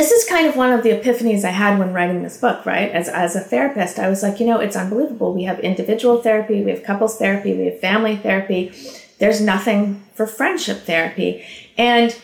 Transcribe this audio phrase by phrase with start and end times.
[0.00, 2.90] this is kind of one of the epiphanies I had when writing this book, right?
[2.90, 5.34] As, as a therapist, I was like, you know, it's unbelievable.
[5.34, 8.72] We have individual therapy, we have couples therapy, we have family therapy.
[9.18, 11.44] There's nothing for friendship therapy.
[11.76, 12.18] And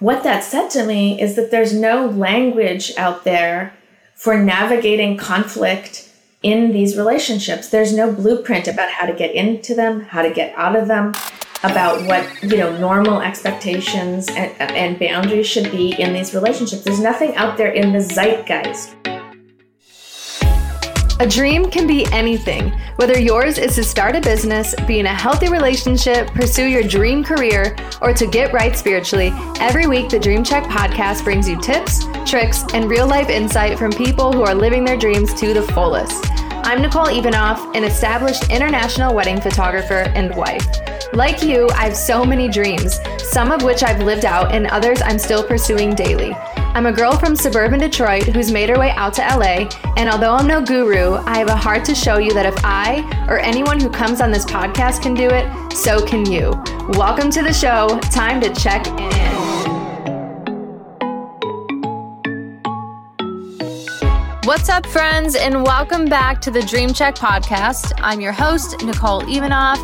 [0.00, 3.72] what that said to me is that there's no language out there
[4.16, 6.12] for navigating conflict
[6.42, 7.68] in these relationships.
[7.68, 11.14] There's no blueprint about how to get into them, how to get out of them,
[11.62, 16.82] about what you know normal expectations and, and boundaries should be in these relationships.
[16.82, 18.96] There's nothing out there in the zeitgeist.
[21.20, 25.12] A dream can be anything, whether yours is to start a business, be in a
[25.12, 29.30] healthy relationship, pursue your dream career, or to get right spiritually.
[29.60, 33.92] Every week, the Dream Check podcast brings you tips, tricks, and real life insight from
[33.92, 36.39] people who are living their dreams to the fullest.
[36.62, 40.64] I'm Nicole Ivanoff, an established international wedding photographer and wife.
[41.12, 45.00] Like you, I have so many dreams, some of which I've lived out and others
[45.02, 46.32] I'm still pursuing daily.
[46.32, 50.34] I'm a girl from suburban Detroit who's made her way out to LA, and although
[50.34, 53.80] I'm no guru, I have a heart to show you that if I or anyone
[53.80, 56.50] who comes on this podcast can do it, so can you.
[56.90, 57.98] Welcome to the show.
[58.10, 59.29] Time to check in.
[64.50, 67.92] What's up, friends, and welcome back to the Dream Check podcast.
[67.98, 69.78] I'm your host, Nicole Ivanoff.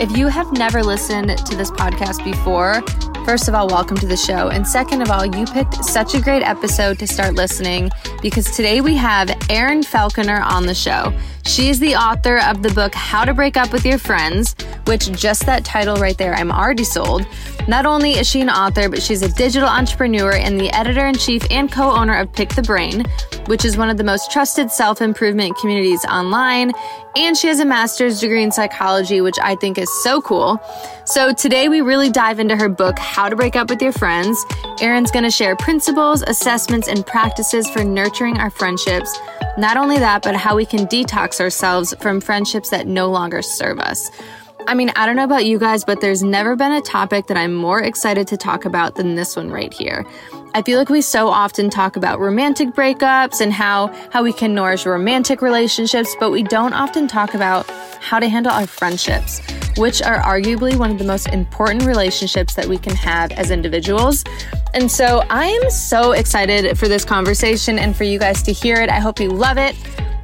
[0.00, 2.80] If you have never listened to this podcast before,
[3.26, 4.48] first of all, welcome to the show.
[4.48, 7.90] And second of all, you picked such a great episode to start listening
[8.22, 11.12] because today we have Erin Falconer on the show.
[11.48, 14.54] She is the author of the book How to Break Up with Your Friends,
[14.84, 17.26] which just that title right there, I'm already sold.
[17.66, 21.14] Not only is she an author, but she's a digital entrepreneur and the editor in
[21.14, 23.06] chief and co owner of Pick the Brain,
[23.46, 26.70] which is one of the most trusted self improvement communities online.
[27.16, 30.60] And she has a master's degree in psychology, which I think is so cool.
[31.06, 34.44] So today we really dive into her book, How to Break Up with Your Friends.
[34.80, 39.18] Erin's going to share principles, assessments, and practices for nurturing our friendships.
[39.58, 43.78] Not only that, but how we can detox ourselves from friendships that no longer serve
[43.78, 44.10] us.
[44.68, 47.38] I mean, I don't know about you guys, but there's never been a topic that
[47.38, 50.04] I'm more excited to talk about than this one right here.
[50.54, 54.54] I feel like we so often talk about romantic breakups and how, how we can
[54.54, 57.66] nourish romantic relationships, but we don't often talk about
[58.00, 59.40] how to handle our friendships,
[59.76, 64.24] which are arguably one of the most important relationships that we can have as individuals.
[64.74, 68.76] And so I am so excited for this conversation and for you guys to hear
[68.76, 68.90] it.
[68.90, 69.76] I hope you love it.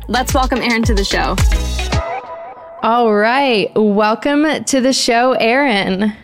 [0.07, 1.35] Let's welcome Erin to the show.
[2.83, 3.71] All right.
[3.75, 6.15] Welcome to the show, Erin.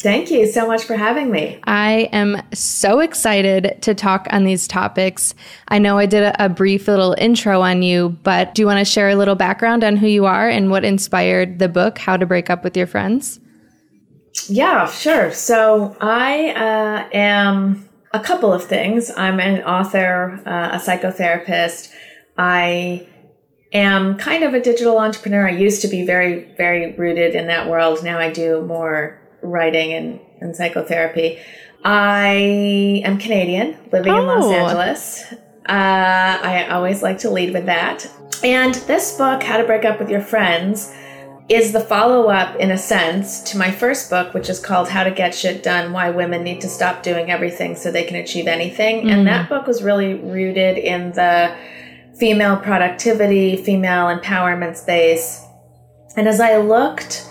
[0.00, 1.58] Thank you so much for having me.
[1.64, 5.34] I am so excited to talk on these topics.
[5.68, 8.78] I know I did a, a, brief little intro on you, but do you want
[8.78, 12.16] to share a little background on who you are and what inspired the book, How
[12.16, 13.40] to Break Up with Your Friends?
[14.46, 15.32] Yeah, sure.
[15.32, 19.10] So I uh, am a couple of things.
[19.16, 21.92] I'm an author, uh, a psychotherapist.
[22.36, 23.06] I
[23.72, 25.48] am kind of a digital entrepreneur.
[25.48, 28.02] I used to be very, very rooted in that world.
[28.02, 31.38] Now I do more writing and, and psychotherapy.
[31.84, 34.20] I am Canadian, living oh.
[34.20, 34.52] in Los oh.
[34.52, 35.32] Angeles.
[35.66, 38.10] Uh, I always like to lead with that.
[38.42, 40.92] And this book, How to Break Up with Your Friends,
[41.48, 45.04] is the follow up, in a sense, to my first book, which is called How
[45.04, 48.46] to Get Shit Done Why Women Need to Stop Doing Everything So They Can Achieve
[48.46, 49.00] Anything.
[49.00, 49.08] Mm-hmm.
[49.10, 51.54] And that book was really rooted in the
[52.18, 55.44] female productivity, female empowerment space.
[56.16, 57.26] And as I looked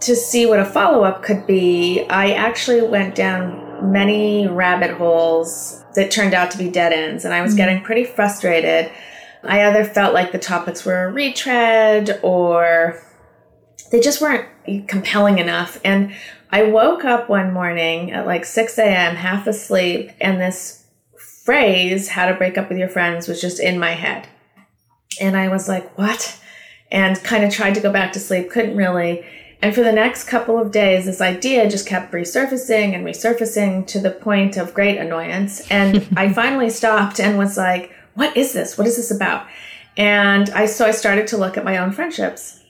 [0.00, 5.82] to see what a follow up could be, I actually went down many rabbit holes
[5.94, 7.24] that turned out to be dead ends.
[7.24, 7.58] And I was mm-hmm.
[7.58, 8.90] getting pretty frustrated.
[9.42, 13.02] I either felt like the topics were a retread or
[13.90, 14.46] they just weren't
[14.88, 15.80] compelling enough.
[15.84, 16.12] And
[16.50, 20.75] I woke up one morning at like 6 a.m., half asleep, and this
[21.46, 24.28] phrase, how to break up with your friends, was just in my head.
[25.20, 26.38] And I was like, what?
[26.90, 29.24] And kind of tried to go back to sleep, couldn't really.
[29.62, 34.00] And for the next couple of days, this idea just kept resurfacing and resurfacing to
[34.00, 35.66] the point of great annoyance.
[35.70, 38.76] And I finally stopped and was like, what is this?
[38.76, 39.46] What is this about?
[39.96, 42.62] And I, so I started to look at my own friendships.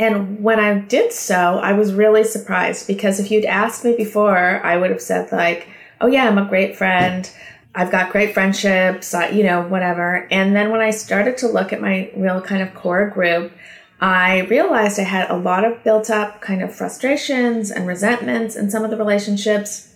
[0.00, 4.64] And when I did so, I was really surprised because if you'd asked me before,
[4.64, 5.68] I would have said like,
[6.00, 7.28] oh yeah, I'm a great friend.
[7.74, 10.26] I've got great friendships, uh, you know, whatever.
[10.30, 13.52] And then when I started to look at my real kind of core group,
[14.00, 18.70] I realized I had a lot of built up kind of frustrations and resentments in
[18.70, 19.94] some of the relationships.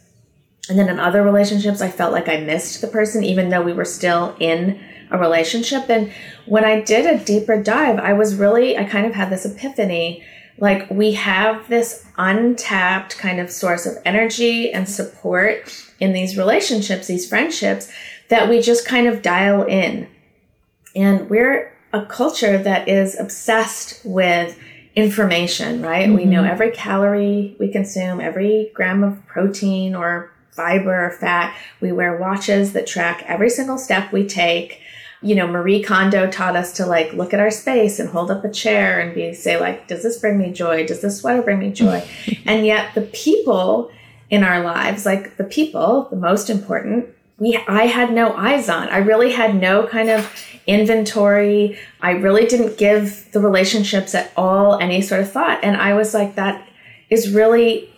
[0.68, 3.72] And then in other relationships, I felt like I missed the person, even though we
[3.72, 4.80] were still in
[5.10, 5.88] a relationship.
[5.88, 6.12] And
[6.46, 10.24] when I did a deeper dive, I was really, I kind of had this epiphany
[10.58, 17.06] like we have this untapped kind of source of energy and support in these relationships,
[17.06, 17.88] these friendships
[18.28, 20.08] that we just kind of dial in.
[20.96, 24.58] And we're a culture that is obsessed with
[24.96, 26.08] information, right?
[26.08, 26.16] Mm-hmm.
[26.16, 31.56] We know every calorie we consume, every gram of protein or fiber or fat.
[31.80, 34.80] We wear watches that track every single step we take.
[35.22, 38.44] You know, Marie Kondo taught us to like look at our space and hold up
[38.44, 40.84] a chair and be say like, does this bring me joy?
[40.84, 42.02] Does this sweater bring me joy?
[42.44, 43.92] and yet the people
[44.32, 47.06] in our lives, like the people, the most important,
[47.38, 48.88] we I had no eyes on.
[48.88, 50.26] I really had no kind of
[50.66, 51.78] inventory.
[52.00, 55.62] I really didn't give the relationships at all any sort of thought.
[55.62, 56.66] And I was like, that
[57.10, 57.91] is really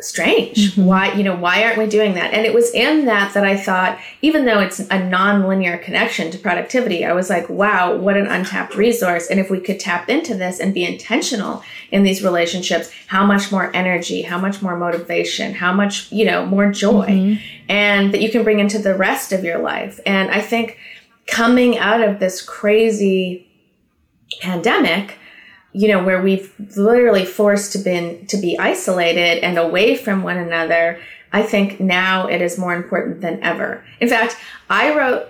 [0.00, 0.72] strange.
[0.72, 0.84] Mm-hmm.
[0.84, 2.32] Why, you know, why aren't we doing that?
[2.32, 6.38] And it was in that that I thought, even though it's a non-linear connection to
[6.38, 9.26] productivity, I was like, wow, what an untapped resource.
[9.28, 13.50] And if we could tap into this and be intentional in these relationships, how much
[13.50, 17.42] more energy, how much more motivation, how much, you know, more joy mm-hmm.
[17.68, 19.98] and that you can bring into the rest of your life.
[20.06, 20.78] And I think
[21.26, 23.48] coming out of this crazy
[24.40, 25.18] pandemic,
[25.72, 30.38] you know, where we've literally forced to been to be isolated and away from one
[30.38, 30.98] another,
[31.32, 33.84] I think now it is more important than ever.
[34.00, 34.36] In fact,
[34.70, 35.28] I wrote,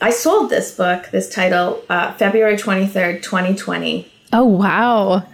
[0.00, 4.10] I sold this book, this title, uh, February 23rd, 2020.
[4.32, 5.24] Oh, wow.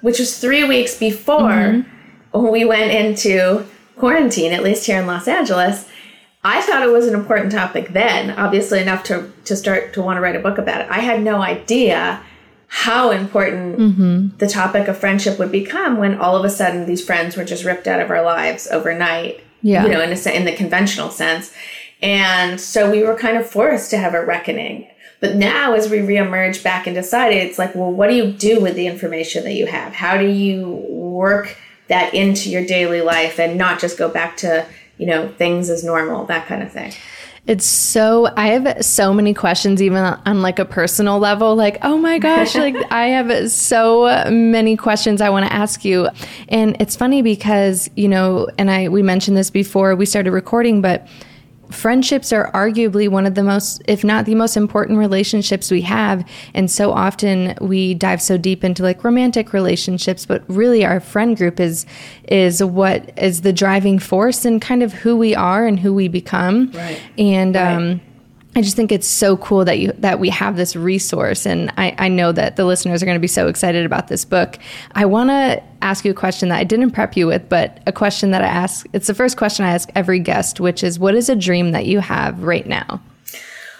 [0.00, 2.48] Which was three weeks before mm-hmm.
[2.48, 3.64] we went into
[3.96, 5.88] quarantine, at least here in Los Angeles.
[6.44, 10.16] I thought it was an important topic then, obviously enough to, to start to want
[10.16, 10.90] to write a book about it.
[10.90, 12.20] I had no idea
[12.74, 14.36] how important mm-hmm.
[14.38, 17.66] the topic of friendship would become when all of a sudden these friends were just
[17.66, 19.42] ripped out of our lives overnight.
[19.60, 19.84] Yeah.
[19.84, 21.52] You know, in a, in the conventional sense.
[22.00, 24.88] And so we were kind of forced to have a reckoning.
[25.20, 28.58] But now, as we reemerge back into society, it's like, well, what do you do
[28.58, 29.92] with the information that you have?
[29.92, 31.58] How do you work
[31.88, 34.66] that into your daily life and not just go back to,
[34.96, 36.94] you know, things as normal, that kind of thing?
[37.44, 41.98] It's so I have so many questions even on like a personal level like oh
[41.98, 46.08] my gosh like I have so many questions I want to ask you.
[46.48, 50.80] And it's funny because you know and I we mentioned this before we started recording
[50.80, 51.08] but
[51.72, 56.26] friendships are arguably one of the most, if not the most important relationships we have.
[56.54, 61.36] And so often we dive so deep into like romantic relationships, but really our friend
[61.36, 61.86] group is
[62.28, 66.08] is what is the driving force and kind of who we are and who we
[66.08, 66.70] become.
[66.72, 67.00] Right.
[67.18, 67.74] And right.
[67.74, 68.00] um
[68.54, 71.94] I just think it's so cool that you that we have this resource, and I,
[71.98, 74.58] I know that the listeners are going to be so excited about this book.
[74.94, 77.92] I want to ask you a question that I didn't prep you with, but a
[77.92, 78.86] question that I ask.
[78.92, 81.86] It's the first question I ask every guest, which is, "What is a dream that
[81.86, 83.00] you have right now?"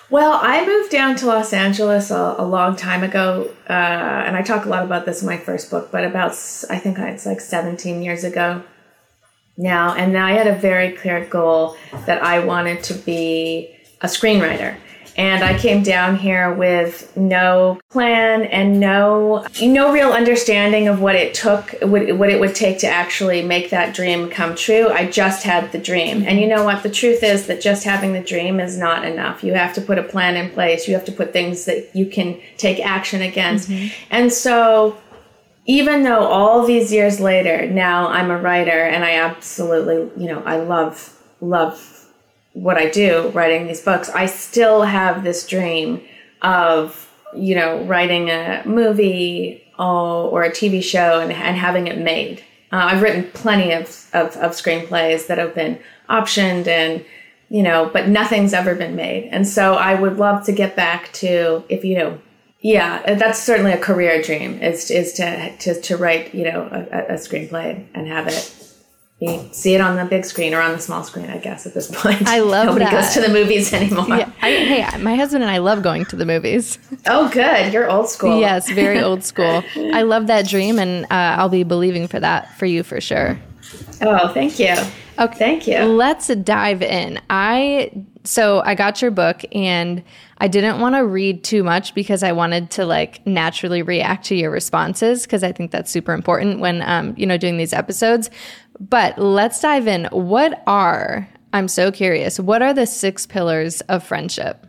[0.08, 4.42] Well, I moved down to Los Angeles a, a long time ago, uh, and I
[4.42, 6.32] talk a lot about this in my first book, but about
[6.70, 8.62] I think it's like 17 years ago
[9.58, 11.76] now, and I had a very clear goal
[12.06, 14.76] that I wanted to be a screenwriter.
[15.16, 21.14] And I came down here with no plan and no no real understanding of what
[21.14, 24.88] it took, what, what it would take to actually make that dream come true.
[24.88, 26.24] I just had the dream.
[26.26, 26.82] And you know what?
[26.82, 29.44] The truth is that just having the dream is not enough.
[29.44, 30.88] You have to put a plan in place.
[30.88, 33.68] You have to put things that you can take action against.
[33.68, 33.94] Mm-hmm.
[34.10, 34.96] And so
[35.66, 40.42] even though all these years later, now I'm a writer and I absolutely, you know,
[40.44, 41.91] I love love
[42.52, 46.02] what I do, writing these books, I still have this dream
[46.42, 52.42] of, you know, writing a movie or a TV show and, and having it made.
[52.70, 57.04] Uh, I've written plenty of, of, of screenplays that have been optioned and,
[57.48, 59.28] you know, but nothing's ever been made.
[59.30, 62.18] And so I would love to get back to, if you know,
[62.60, 67.14] yeah, that's certainly a career dream is, is to, to, to write, you know, a,
[67.14, 68.71] a screenplay and have it
[69.22, 71.74] you see it on the big screen or on the small screen, I guess, at
[71.74, 72.26] this point.
[72.26, 72.90] I love Nobody that.
[72.90, 74.04] goes to the movies anymore.
[74.08, 74.30] Yeah.
[74.42, 76.78] I, hey, my husband and I love going to the movies.
[77.06, 77.72] Oh, good.
[77.72, 78.40] You're old school.
[78.40, 79.62] yes, very old school.
[79.76, 83.38] I love that dream, and uh, I'll be believing for that for you for sure.
[84.00, 84.74] Oh, thank you.
[85.18, 85.78] Okay, thank you.
[85.80, 87.20] Let's dive in.
[87.30, 87.90] I
[88.24, 90.02] so I got your book and
[90.38, 94.34] I didn't want to read too much because I wanted to like naturally react to
[94.34, 98.30] your responses because I think that's super important when um, you know doing these episodes.
[98.80, 100.06] But let's dive in.
[100.06, 102.40] What are I'm so curious.
[102.40, 104.66] What are the six pillars of friendship?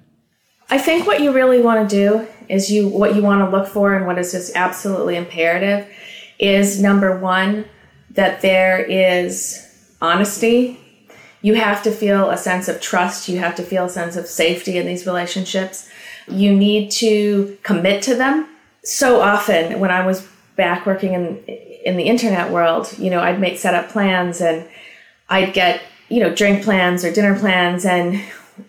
[0.69, 3.67] I think what you really want to do is you what you want to look
[3.67, 5.87] for and what is just absolutely imperative
[6.39, 7.65] is number 1
[8.11, 9.72] that there is
[10.03, 10.77] honesty
[11.43, 13.27] you have to feel a sense of trust.
[13.27, 15.89] You have to feel a sense of safety in these relationships.
[16.27, 18.47] You need to commit to them.
[18.83, 21.37] So often, when I was back working in
[21.85, 24.65] in the internet world, you know, I'd make set up plans and
[25.27, 28.21] I'd get, you know, drink plans or dinner plans and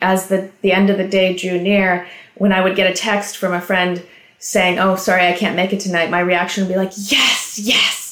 [0.02, 3.36] as the the end of the day drew near, when I would get a text
[3.36, 4.02] from a friend
[4.40, 8.03] saying, "Oh, sorry, I can't make it tonight," my reaction would be like, "Yes, yes,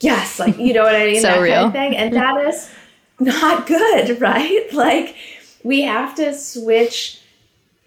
[0.00, 1.20] yes!" Like you know what I mean?
[1.20, 1.54] so that real.
[1.54, 2.70] kind of thing, and that is
[3.18, 4.72] not good, right?
[4.72, 5.16] Like
[5.62, 7.20] we have to switch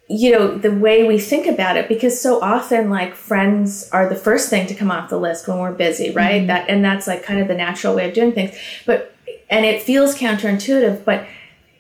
[0.10, 4.16] you know the way we think about it because so often like friends are the
[4.16, 6.48] first thing to come off the list when we're busy right mm-hmm.
[6.48, 8.56] that and that's like kind of the natural way of doing things
[8.86, 9.16] but
[9.50, 11.26] and it feels counterintuitive but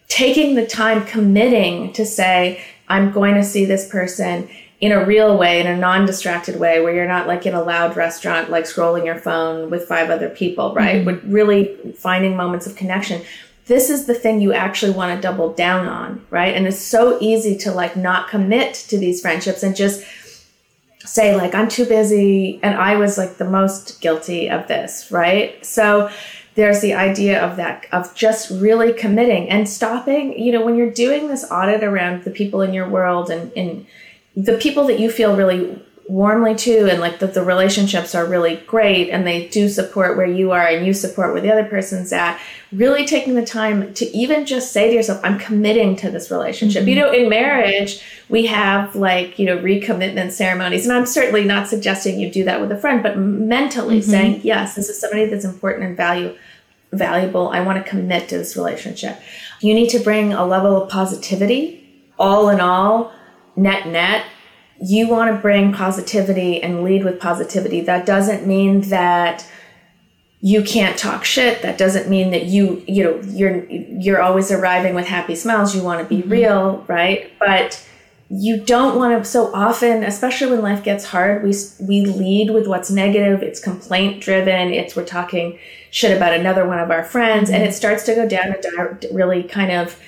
[0.08, 4.50] taking the time committing to say i'm going to see this person
[4.84, 7.96] in a real way in a non-distracted way where you're not like in a loud
[7.96, 11.06] restaurant like scrolling your phone with five other people right mm-hmm.
[11.06, 13.22] but really finding moments of connection
[13.66, 16.54] this is the thing you actually want to double down on, right?
[16.54, 20.06] And it's so easy to like not commit to these friendships and just
[21.00, 25.63] say like I'm too busy and I was like the most guilty of this, right?
[25.66, 26.10] So
[26.56, 30.92] there's the idea of that of just really committing and stopping, you know, when you're
[30.92, 33.86] doing this audit around the people in your world and and
[34.36, 38.58] the people that you feel really warmly to and like that the relationships are really
[38.68, 42.12] great and they do support where you are and you support where the other person's
[42.12, 42.38] at
[42.74, 46.82] really taking the time to even just say to yourself i'm committing to this relationship
[46.82, 46.90] mm-hmm.
[46.90, 51.70] you know in marriage we have like you know recommitment ceremonies and i'm certainly not
[51.70, 54.12] suggesting you do that with a friend but mentally mm-hmm.
[54.12, 56.36] saying yes this is somebody that's important and value
[56.92, 59.22] valuable i want to commit to this relationship
[59.62, 61.80] you need to bring a level of positivity
[62.20, 63.13] all in all
[63.55, 64.25] net net
[64.81, 67.81] you want to bring positivity and lead with positivity.
[67.81, 69.48] That doesn't mean that
[70.41, 71.62] you can't talk shit.
[71.62, 75.74] That doesn't mean that you, you know, you're you're always arriving with happy smiles.
[75.74, 76.29] You want to be mm-hmm.
[76.29, 77.31] real, right?
[77.39, 77.86] But
[78.29, 82.65] you don't want to so often especially when life gets hard we we lead with
[82.65, 85.60] what's negative it's complaint driven it's we're talking
[85.91, 87.55] shit about another one of our friends mm-hmm.
[87.55, 90.00] and it starts to go down a really kind of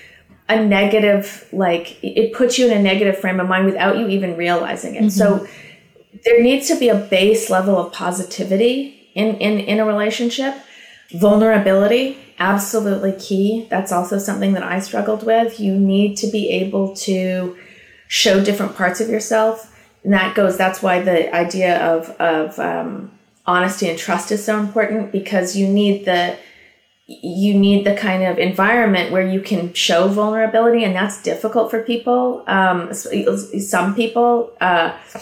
[0.48, 4.38] a negative like it puts you in a negative frame of mind without you even
[4.38, 5.06] realizing it.
[5.06, 5.10] Mm-hmm.
[5.10, 5.48] so
[6.24, 10.56] there needs to be a base level of positivity in in in a relationship.
[11.14, 13.66] Vulnerability absolutely key.
[13.70, 15.60] That's also something that i struggled with.
[15.60, 17.56] You need to be able to
[18.08, 19.72] show different parts of yourself.
[20.04, 23.12] And that goes that's why the idea of of um,
[23.46, 26.38] honesty and trust is so important because you need the
[27.08, 31.84] you need the kind of environment where you can show vulnerability and that's difficult for
[31.84, 34.96] people um, some people uh,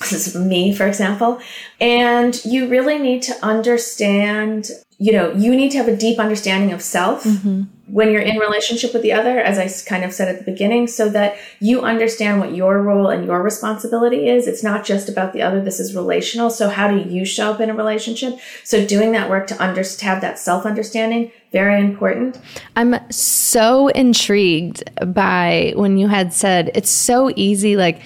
[0.00, 1.40] this is me for example
[1.80, 6.72] and you really need to understand you know you need to have a deep understanding
[6.72, 7.62] of self mm-hmm
[7.92, 10.86] when you're in relationship with the other, as I kind of said at the beginning,
[10.86, 14.46] so that you understand what your role and your responsibility is.
[14.46, 15.60] It's not just about the other.
[15.60, 16.48] This is relational.
[16.48, 18.38] So how do you show up in a relationship?
[18.64, 22.40] So doing that work to under, to have that self understanding, very important.
[22.76, 24.82] I'm so intrigued
[25.12, 28.00] by when you had said it's so easy, like,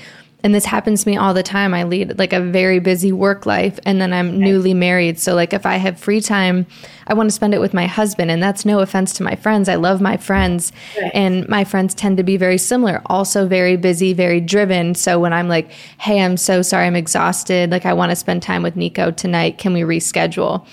[0.47, 1.75] and this happens to me all the time.
[1.75, 5.19] I lead like a very busy work life and then I'm newly married.
[5.19, 6.67] So like if I have free time,
[7.09, 9.69] I want to spend it with my husband and that's no offense to my friends.
[9.69, 10.71] I love my friends
[11.03, 11.11] right.
[11.12, 14.95] and my friends tend to be very similar, also very busy, very driven.
[14.95, 17.73] So when I'm like, "Hey, I'm so sorry I'm exhausted.
[17.73, 19.59] Like I want to spend time with Nico tonight.
[19.59, 20.65] Can we reschedule?"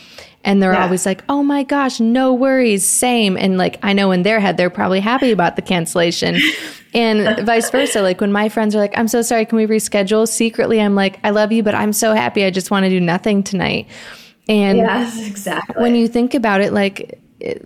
[0.44, 0.84] And they're yeah.
[0.84, 3.38] always like, oh my gosh, no worries, same.
[3.38, 6.38] And like, I know in their head, they're probably happy about the cancellation.
[6.94, 8.02] and vice versa.
[8.02, 10.28] Like, when my friends are like, I'm so sorry, can we reschedule?
[10.28, 12.44] Secretly, I'm like, I love you, but I'm so happy.
[12.44, 13.88] I just want to do nothing tonight.
[14.50, 15.82] And yes, exactly.
[15.82, 17.22] When you think about it, like,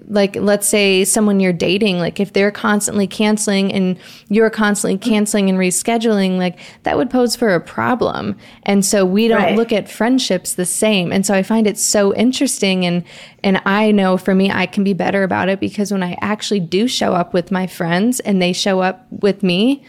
[0.08, 3.98] like let's say someone you're dating like if they're constantly canceling and
[4.30, 5.10] you're constantly mm-hmm.
[5.10, 8.36] canceling and rescheduling like that would pose for a problem.
[8.64, 9.56] And so we don't right.
[9.56, 11.12] look at friendships the same.
[11.12, 13.04] And so i find it so interesting and
[13.44, 16.60] and i know for me i can be better about it because when i actually
[16.60, 19.84] do show up with my friends and they show up with me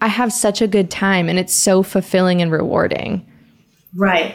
[0.00, 3.24] i have such a good time and it's so fulfilling and rewarding.
[3.94, 4.34] Right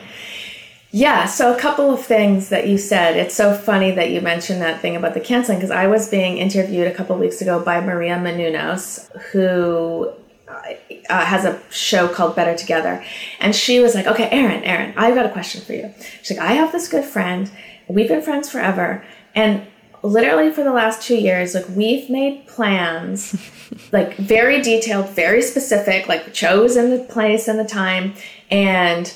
[0.95, 3.17] yeah, so a couple of things that you said.
[3.17, 6.37] It's so funny that you mentioned that thing about the canceling because I was being
[6.37, 10.13] interviewed a couple weeks ago by Maria Menounos, who
[10.47, 13.03] uh, has a show called Better Together.
[13.39, 15.91] And she was like, okay, Erin, Erin, I've got a question for you.
[16.21, 17.49] She's like, I have this good friend.
[17.87, 19.03] We've been friends forever.
[19.33, 19.65] And
[20.03, 23.35] literally for the last two years, like we've made plans,
[23.91, 28.13] like very detailed, very specific, like chosen the place and the time.
[28.51, 29.11] And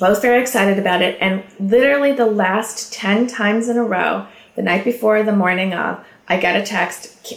[0.00, 1.16] both very excited about it.
[1.20, 6.04] And literally the last 10 times in a row, the night before the morning of,
[6.28, 7.34] I get a text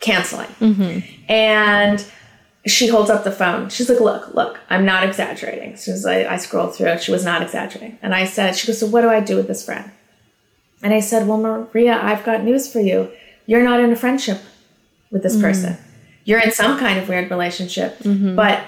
[0.00, 0.48] canceling.
[0.60, 1.30] Mm-hmm.
[1.30, 2.06] And
[2.66, 3.68] she holds up the phone.
[3.68, 5.74] She's like, look, look, I'm not exaggerating.
[5.74, 7.98] As I, I scrolled through she was not exaggerating.
[8.02, 9.90] And I said, she goes, so what do I do with this friend?
[10.82, 13.10] And I said, well, Maria, I've got news for you.
[13.46, 14.40] You're not in a friendship
[15.10, 15.42] with this mm-hmm.
[15.42, 15.78] person.
[16.24, 18.34] You're in some kind of weird relationship, mm-hmm.
[18.34, 18.64] but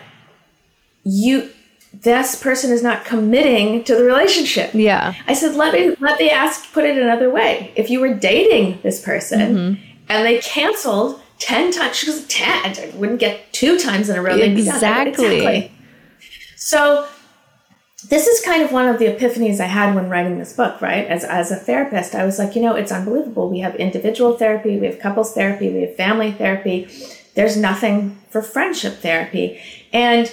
[1.03, 1.51] you,
[1.93, 4.73] this person is not committing to the relationship.
[4.75, 5.15] Yeah.
[5.27, 7.73] I said, let me, let me ask, put it another way.
[7.77, 9.83] If you were dating this person mm-hmm.
[10.09, 11.97] and they canceled 10 times.
[11.97, 12.47] She goes, 10.
[12.47, 14.37] I wouldn't get two times in a row.
[14.37, 15.37] Exactly.
[15.37, 15.73] exactly.
[16.57, 17.09] So
[18.09, 21.07] this is kind of one of the epiphanies I had when writing this book, right?
[21.07, 23.49] As, as a therapist, I was like, you know, it's unbelievable.
[23.49, 26.89] We have individual therapy, we have couples therapy, we have family therapy.
[27.35, 29.61] There's nothing for friendship therapy.
[29.93, 30.33] And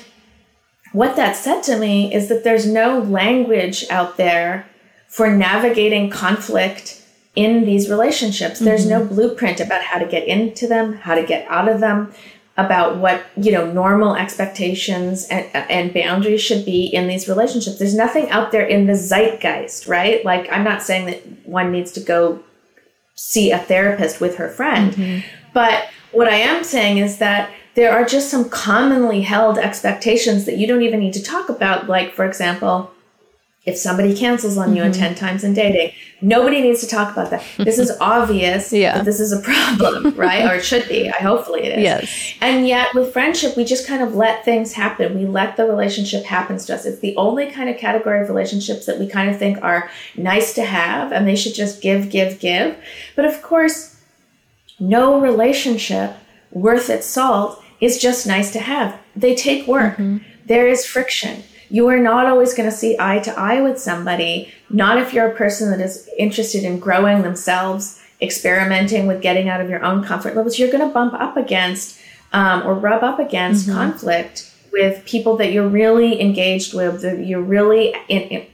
[0.95, 4.65] what that said to me is that there's no language out there
[5.09, 7.03] for navigating conflict
[7.35, 8.55] in these relationships.
[8.55, 8.65] Mm-hmm.
[8.65, 9.13] There's no mm-hmm.
[9.13, 12.13] blueprint about how to get into them, how to get out of them,
[12.55, 17.77] about what, you know, normal expectations and, and boundaries should be in these relationships.
[17.77, 20.23] There's nothing out there in the zeitgeist, right?
[20.23, 22.41] Like, I'm not saying that one needs to go
[23.15, 25.27] see a therapist with her friend, mm-hmm.
[25.53, 30.57] but what I am saying is that there are just some commonly held expectations that
[30.57, 31.87] you don't even need to talk about.
[31.87, 32.91] Like, for example,
[33.65, 34.91] if somebody cancels on you mm-hmm.
[34.91, 35.91] 10 times in dating
[36.21, 37.43] nobody needs to talk about that.
[37.57, 38.97] This is obvious yeah.
[38.97, 40.45] that this is a problem right?
[40.45, 41.09] Or it should be.
[41.09, 41.83] I hopefully it is.
[41.83, 42.33] Yes.
[42.41, 45.17] And yet with friendship we just kind of let things happen.
[45.17, 48.85] We let the relationship happen to us it's the only kind of category of relationships
[48.85, 52.39] that we kind of think are nice to have and they should just give give
[52.39, 52.77] give.
[53.15, 53.99] But of course
[54.79, 56.15] no relationship
[56.51, 60.17] worth its salt is just nice to have they take work mm-hmm.
[60.45, 64.53] there is friction you are not always going to see eye to eye with somebody,
[64.69, 69.61] not if you're a person that is interested in growing themselves, experimenting with getting out
[69.61, 70.59] of your own comfort levels.
[70.59, 71.99] You're going to bump up against
[72.33, 73.77] um, or rub up against mm-hmm.
[73.77, 78.45] conflict with people that you're really engaged with, that you're really in, in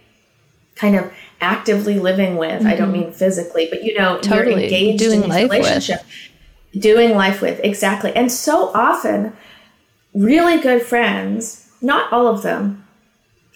[0.75, 1.11] kind of
[1.41, 2.59] actively living with.
[2.59, 2.67] Mm-hmm.
[2.67, 3.01] I don't mm-hmm.
[3.01, 4.51] mean physically, but you know, totally.
[4.51, 6.30] you're engaged doing in this relationship, with.
[6.77, 7.59] Doing life with.
[7.63, 8.13] Exactly.
[8.15, 9.33] And so often,
[10.13, 12.87] really good friends, not all of them,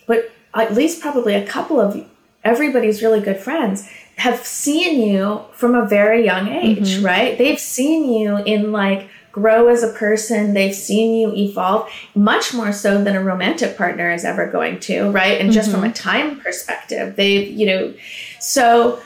[0.07, 2.05] but at least probably a couple of
[2.43, 7.05] everybody's really good friends have seen you from a very young age, mm-hmm.
[7.05, 7.37] right?
[7.37, 10.53] They've seen you in like grow as a person.
[10.53, 15.09] They've seen you evolve much more so than a romantic partner is ever going to,
[15.11, 15.41] right?
[15.41, 15.81] And just mm-hmm.
[15.81, 17.93] from a time perspective, they've, you know,
[18.39, 19.01] so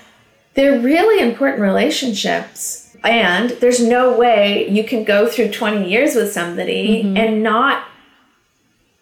[0.53, 2.88] they're really important relationships.
[3.03, 7.17] And there's no way you can go through 20 years with somebody mm-hmm.
[7.17, 7.85] and not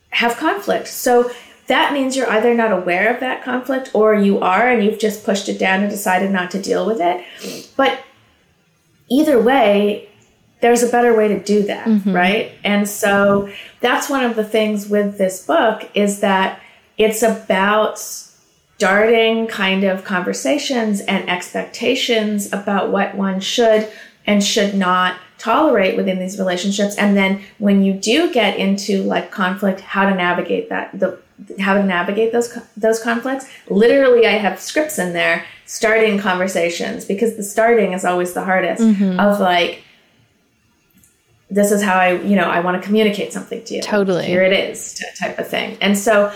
[0.09, 0.87] have conflict.
[0.87, 1.31] So
[1.67, 5.23] that means you're either not aware of that conflict or you are and you've just
[5.23, 7.25] pushed it down and decided not to deal with it.
[7.75, 7.99] But
[9.09, 10.09] either way,
[10.61, 12.13] there's a better way to do that, mm-hmm.
[12.13, 12.51] right?
[12.63, 16.59] And so that's one of the things with this book is that
[16.97, 17.99] it's about
[18.77, 23.89] starting kind of conversations and expectations about what one should
[24.25, 29.29] and should not tolerate within these relationships and then when you do get into like
[29.29, 31.17] conflict how to navigate that the
[31.59, 33.47] how to navigate those those conflicts.
[33.69, 38.81] Literally, I have scripts in there starting conversations because the starting is always the hardest.
[38.81, 39.19] Mm-hmm.
[39.19, 39.83] Of like,
[41.49, 43.81] this is how I, you know, I want to communicate something to you.
[43.81, 45.77] Totally, here it is, type of thing.
[45.79, 46.33] And so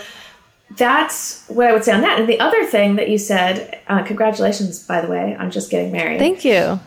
[0.76, 2.20] that's what I would say on that.
[2.20, 5.92] And the other thing that you said, uh, congratulations, by the way, on just getting
[5.92, 6.18] married.
[6.18, 6.80] Thank you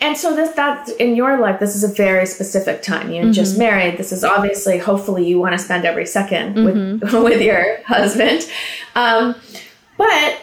[0.00, 3.32] and so this that in your life this is a very specific time you're mm-hmm.
[3.32, 6.98] just married this is obviously hopefully you want to spend every 2nd mm-hmm.
[7.00, 8.48] with with your husband
[8.94, 9.34] um,
[9.96, 10.40] but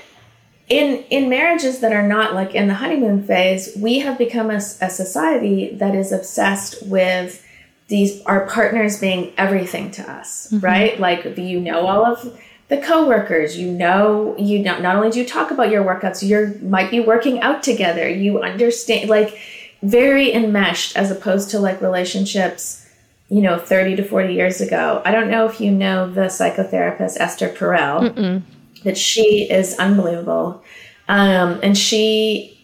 [0.70, 4.58] in in marriages that are not like in the honeymoon phase we have become a,
[4.58, 7.46] a society that is obsessed with
[7.88, 10.66] these our partners being everything to us mm-hmm.
[10.66, 12.40] right like you know all of
[12.72, 16.58] the coworkers you know you not, not only do you talk about your workouts you
[16.68, 18.10] might be working out together.
[18.10, 19.38] You understand like
[19.84, 22.88] very enmeshed as opposed to like relationships
[23.28, 25.02] you know 30 to 40 years ago.
[25.04, 28.42] I don't know if you know the psychotherapist esther perel Mm-mm.
[28.86, 30.64] that she is unbelievable.
[31.10, 32.58] Um, and she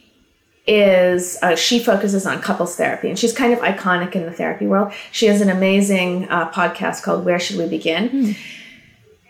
[0.67, 4.67] is uh, she focuses on couples therapy and she's kind of iconic in the therapy
[4.67, 4.93] world.
[5.11, 8.09] She has an amazing uh, podcast called where should we begin?
[8.09, 8.37] Mm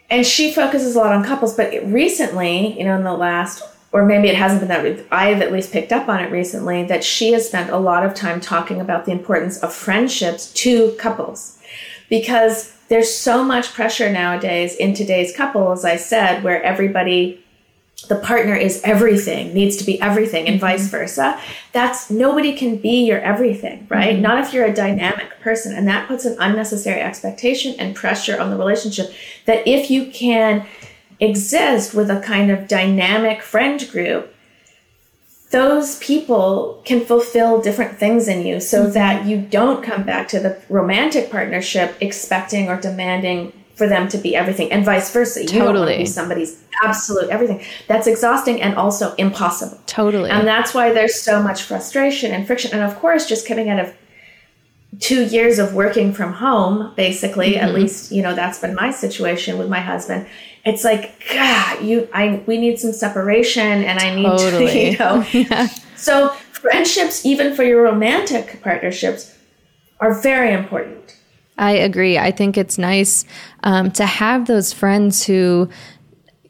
[0.10, 4.06] and she focuses a lot on couples but recently you know in the last or
[4.06, 7.32] maybe it hasn't been that i've at least picked up on it recently that she
[7.32, 11.60] has spent a lot of time talking about the importance of friendships to couples.
[12.10, 17.44] Because there's so much pressure nowadays in today's couple as i said where everybody
[18.08, 20.68] the partner is everything, needs to be everything, and mm-hmm.
[20.68, 21.40] vice versa.
[21.74, 24.14] That's nobody can be your everything, right?
[24.14, 24.22] Mm-hmm.
[24.22, 25.76] Not if you're a dynamic person.
[25.76, 29.12] And that puts an unnecessary expectation and pressure on the relationship
[29.46, 30.66] that if you can
[31.20, 34.34] exist with a kind of dynamic friend group,
[35.50, 38.94] those people can fulfill different things in you so mm-hmm.
[38.94, 44.18] that you don't come back to the romantic partnership expecting or demanding for them to
[44.18, 45.42] be everything and vice versa.
[45.42, 45.66] You totally.
[45.66, 47.64] don't want to be somebody's absolute everything.
[47.88, 49.80] That's exhausting and also impossible.
[49.86, 50.30] Totally.
[50.30, 52.72] And that's why there's so much frustration and friction.
[52.74, 53.94] And of course, just coming out of
[55.00, 57.66] two years of working from home, basically, mm-hmm.
[57.66, 60.28] at least, you know, that's been my situation with my husband.
[60.66, 64.68] It's like, God, you I we need some separation and I need totally.
[64.68, 65.26] to, you know.
[65.32, 65.68] yeah.
[65.96, 69.38] So friendships, even for your romantic partnerships,
[70.00, 71.18] are very important
[71.58, 72.18] I agree.
[72.18, 73.26] I think it's nice
[73.64, 75.70] um, to have those friends who,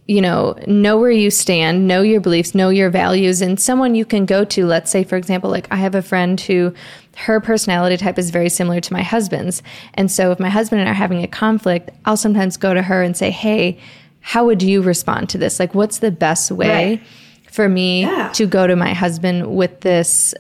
[0.08, 4.06] you know, know where you stand, know your beliefs, know your values, and someone you
[4.06, 4.65] can go to.
[4.65, 6.74] Let's say, for example, like I have a friend who
[7.15, 9.63] her personality type is very similar to my husband's.
[9.96, 12.82] And so if my husband and I are having a conflict, I'll sometimes go to
[12.82, 13.80] her and say, hey,
[14.20, 15.60] how would you respond to this?
[15.60, 16.89] Like, what's the best way?
[16.98, 17.08] Right.
[17.50, 18.30] For me yeah.
[18.34, 20.36] to go to my husband with this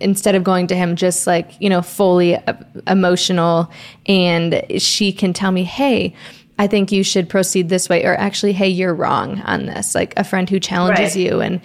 [0.00, 2.38] instead of going to him just like, you know, fully
[2.86, 3.70] emotional
[4.06, 6.14] and she can tell me, "Hey,
[6.58, 10.14] I think you should proceed this way or actually, hey, you're wrong on this." Like
[10.16, 11.16] a friend who challenges right.
[11.16, 11.60] you and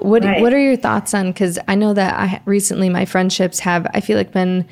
[0.00, 0.40] what right.
[0.40, 4.00] what are your thoughts on cuz I know that I recently my friendships have I
[4.00, 4.64] feel like been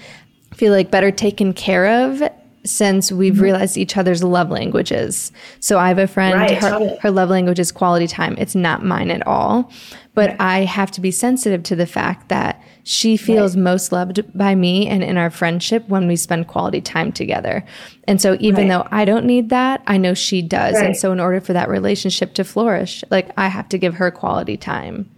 [0.54, 2.22] feel like better taken care of
[2.64, 3.42] since we've mm-hmm.
[3.42, 5.32] realized each other's love languages.
[5.60, 8.36] So I have a friend, right, her, her, love language is quality time.
[8.38, 9.70] It's not mine at all.
[10.14, 10.36] But.
[10.40, 13.62] I have to be sensitive to the fact that she feels right.
[13.62, 17.64] most loved by me and in our friendship when we spend quality time together.
[18.08, 20.76] And so even though I don't need that, I know she does.
[20.76, 24.10] And so in order for that relationship to flourish, like I have to give her
[24.10, 25.08] quality time.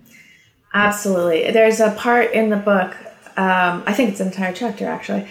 [0.74, 1.50] Absolutely.
[1.52, 2.94] There's a part in the book,
[3.36, 5.26] um, I think it's an entire chapter actually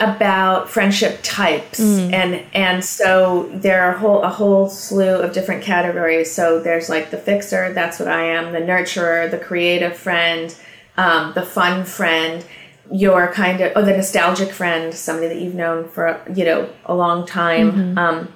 [0.00, 2.12] about friendship types mm.
[2.12, 6.88] and and so there are a whole a whole slew of different categories so there's
[6.88, 10.56] like the fixer that's what i am the nurturer the creative friend
[10.96, 12.44] um, the fun friend
[12.90, 16.94] your kind of oh the nostalgic friend somebody that you've known for you know a
[16.94, 17.98] long time mm-hmm.
[17.98, 18.32] um,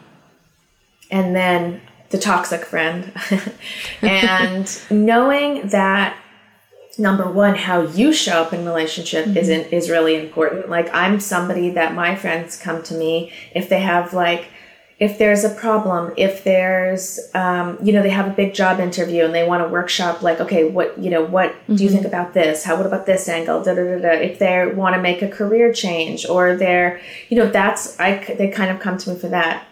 [1.11, 3.13] and then the toxic friend
[4.03, 6.17] and knowing that
[6.99, 9.37] number one how you show up in relationship mm-hmm.
[9.37, 13.81] isn't is really important like i'm somebody that my friends come to me if they
[13.81, 14.49] have like
[14.99, 19.25] if there's a problem if there's um, you know they have a big job interview
[19.25, 21.77] and they want to workshop like okay what you know what mm-hmm.
[21.77, 21.99] do you mm-hmm.
[21.99, 24.13] think about this how what about this angle da, da, da, da.
[24.13, 28.49] if they want to make a career change or they're you know that's i they
[28.49, 29.67] kind of come to me for that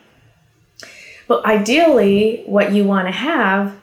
[1.26, 3.74] but ideally what you want to have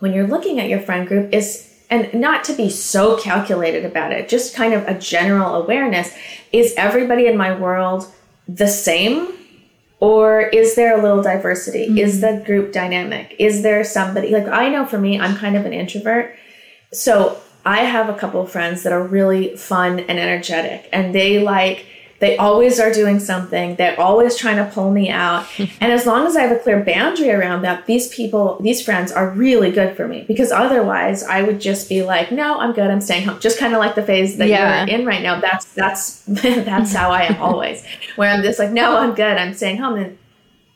[0.00, 4.12] when you're looking at your friend group is and not to be so calculated about
[4.12, 6.10] it, just kind of a general awareness.
[6.50, 8.10] Is everybody in my world
[8.48, 9.28] the same?
[10.00, 11.88] Or is there a little diversity?
[11.88, 11.98] Mm-hmm.
[11.98, 13.36] Is the group dynamic?
[13.38, 16.34] Is there somebody like I know for me, I'm kind of an introvert.
[16.94, 21.40] So I have a couple of friends that are really fun and energetic, and they
[21.40, 21.84] like
[22.22, 23.74] they always are doing something.
[23.74, 25.44] They're always trying to pull me out.
[25.58, 29.10] and as long as I have a clear boundary around that, these people, these friends
[29.10, 32.88] are really good for me because otherwise I would just be like, no, I'm good.
[32.88, 33.40] I'm staying home.
[33.40, 34.86] Just kind of like the phase that yeah.
[34.86, 35.40] you're in right now.
[35.40, 39.36] That's, that's, that's how I am always where I'm just like, no, I'm good.
[39.36, 39.98] I'm staying home.
[39.98, 40.16] And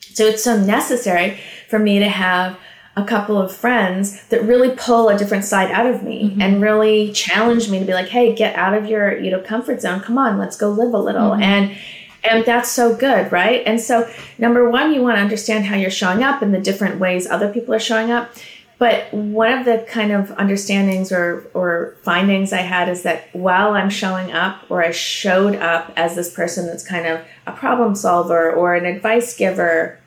[0.01, 2.59] so it's so necessary for me to have
[2.97, 6.41] a couple of friends that really pull a different side out of me mm-hmm.
[6.41, 9.83] and really challenge me to be like, hey, get out of your, you know, comfort
[9.83, 10.01] zone.
[10.01, 11.31] Come on, let's go live a little.
[11.31, 11.43] Mm-hmm.
[11.43, 11.77] And
[12.25, 13.63] and that's so good, right?
[13.67, 16.99] And so number one, you want to understand how you're showing up and the different
[16.99, 18.31] ways other people are showing up.
[18.79, 23.73] But one of the kind of understandings or, or findings I had is that while
[23.73, 27.95] I'm showing up or I showed up as this person that's kind of a problem
[27.95, 29.99] solver or an advice giver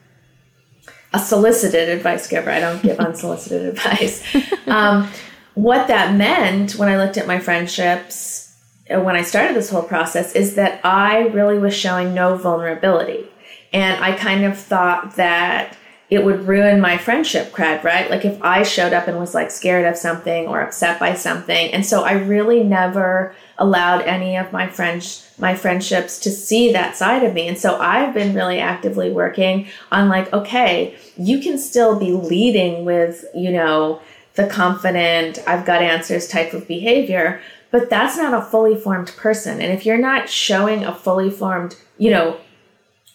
[1.14, 2.50] a solicited advice giver.
[2.50, 4.24] I don't give unsolicited advice.
[4.68, 5.10] Um,
[5.56, 8.56] what that meant when I looked at my friendships,
[8.90, 13.28] uh, when I started this whole process, is that I really was showing no vulnerability.
[13.74, 15.78] And I kind of thought that
[16.10, 18.10] it would ruin my friendship cred, right?
[18.10, 21.72] Like if I showed up and was like scared of something or upset by something.
[21.72, 26.98] And so I really never allowed any of my friends my friendships to see that
[26.98, 27.48] side of me.
[27.48, 32.84] And so I've been really actively working on like, okay, you can still be leading
[32.84, 34.02] with, you know,
[34.36, 37.42] the confident, I've got answers type of behavior,
[37.72, 39.62] but that's not a fully formed person.
[39.62, 42.38] And if you're not showing a fully formed, you know,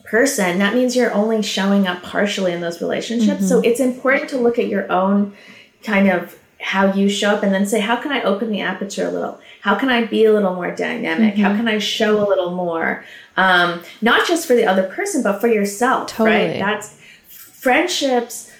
[0.05, 3.40] person, that means you're only showing up partially in those relationships.
[3.40, 3.49] Mm-hmm.
[3.49, 5.35] So it's important to look at your own
[5.83, 9.07] kind of how you show up and then say, how can I open the aperture
[9.07, 9.40] a little?
[9.61, 11.35] How can I be a little more dynamic?
[11.35, 11.43] Mm-hmm.
[11.43, 13.05] How can I show a little more?
[13.37, 16.37] Um, not just for the other person, but for yourself, totally.
[16.37, 16.59] right?
[16.59, 18.51] That's friendships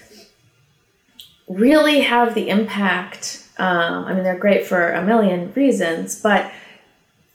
[1.47, 3.47] really have the impact.
[3.57, 6.51] Um, I mean, they're great for a million reasons, but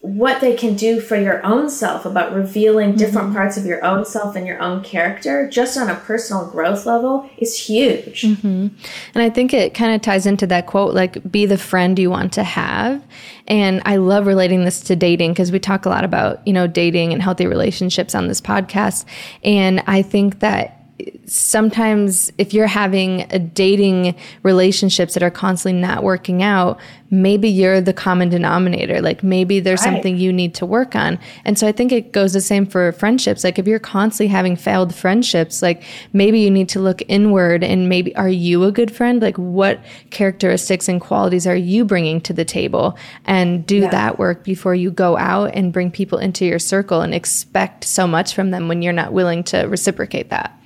[0.03, 3.37] what they can do for your own self about revealing different mm-hmm.
[3.37, 7.29] parts of your own self and your own character just on a personal growth level
[7.37, 8.69] is huge mm-hmm.
[9.15, 12.09] and i think it kind of ties into that quote like be the friend you
[12.09, 13.05] want to have
[13.47, 16.67] and i love relating this to dating because we talk a lot about you know
[16.67, 19.05] dating and healthy relationships on this podcast
[19.45, 20.80] and i think that
[21.27, 27.81] sometimes if you're having a dating relationships that are constantly not working out, maybe you're
[27.81, 29.01] the common denominator.
[29.01, 29.93] Like maybe there's right.
[29.93, 31.19] something you need to work on.
[31.45, 33.43] And so I think it goes the same for friendships.
[33.43, 35.83] Like if you're constantly having failed friendships, like
[36.13, 39.21] maybe you need to look inward and maybe are you a good friend?
[39.21, 42.97] Like what characteristics and qualities are you bringing to the table?
[43.25, 43.91] And do yeah.
[43.91, 48.07] that work before you go out and bring people into your circle and expect so
[48.07, 50.60] much from them when you're not willing to reciprocate that.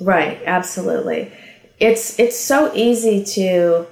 [0.00, 1.32] Right, absolutely.
[1.78, 3.86] It's it's so easy to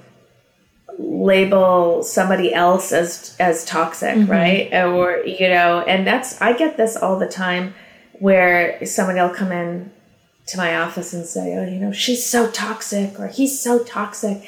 [0.99, 4.31] label somebody else as as toxic, mm-hmm.
[4.31, 4.73] right?
[4.73, 7.73] Or you know, and that's I get this all the time
[8.19, 9.91] where somebody will come in
[10.47, 14.47] to my office and say, "Oh, you know, she's so toxic or he's so toxic."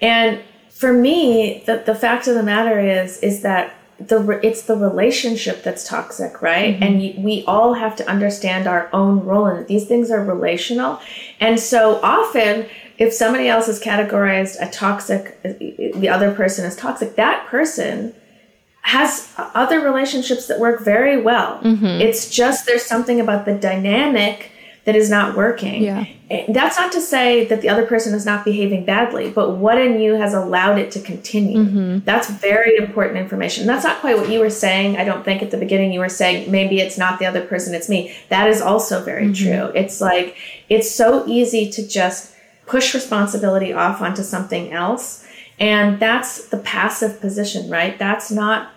[0.00, 4.76] And for me, the the fact of the matter is is that the it's the
[4.76, 6.82] relationship that's toxic right mm-hmm.
[6.82, 11.00] and we all have to understand our own role in it these things are relational
[11.40, 12.66] and so often
[12.98, 18.14] if somebody else is categorized a toxic the other person is toxic that person
[18.82, 21.84] has other relationships that work very well mm-hmm.
[21.84, 24.52] it's just there's something about the dynamic
[24.88, 25.82] that is not working.
[25.82, 26.06] Yeah.
[26.48, 30.00] That's not to say that the other person is not behaving badly, but what in
[30.00, 31.58] you has allowed it to continue?
[31.58, 31.98] Mm-hmm.
[32.06, 33.66] That's very important information.
[33.66, 34.96] That's not quite what you were saying.
[34.96, 37.74] I don't think at the beginning you were saying maybe it's not the other person,
[37.74, 38.16] it's me.
[38.30, 39.44] That is also very mm-hmm.
[39.44, 39.72] true.
[39.78, 40.38] It's like
[40.70, 45.22] it's so easy to just push responsibility off onto something else.
[45.60, 47.98] And that's the passive position, right?
[47.98, 48.70] That's not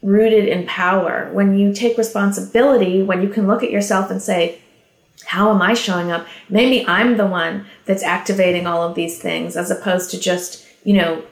[0.00, 1.28] rooted in power.
[1.34, 4.61] When you take responsibility, when you can look at yourself and say,
[5.26, 6.26] how am I showing up?
[6.48, 10.94] Maybe I'm the one that's activating all of these things as opposed to just, you
[10.94, 11.22] know,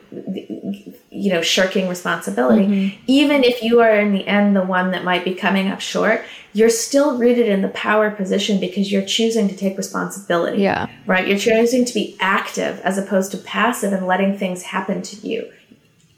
[1.10, 2.66] you know, shirking responsibility.
[2.66, 3.02] Mm-hmm.
[3.06, 6.24] Even if you are in the end the one that might be coming up short,
[6.52, 10.62] you're still rooted in the power position because you're choosing to take responsibility.
[10.62, 10.86] Yeah.
[11.06, 11.26] Right?
[11.28, 15.50] You're choosing to be active as opposed to passive and letting things happen to you.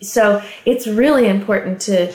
[0.00, 2.12] So it's really important to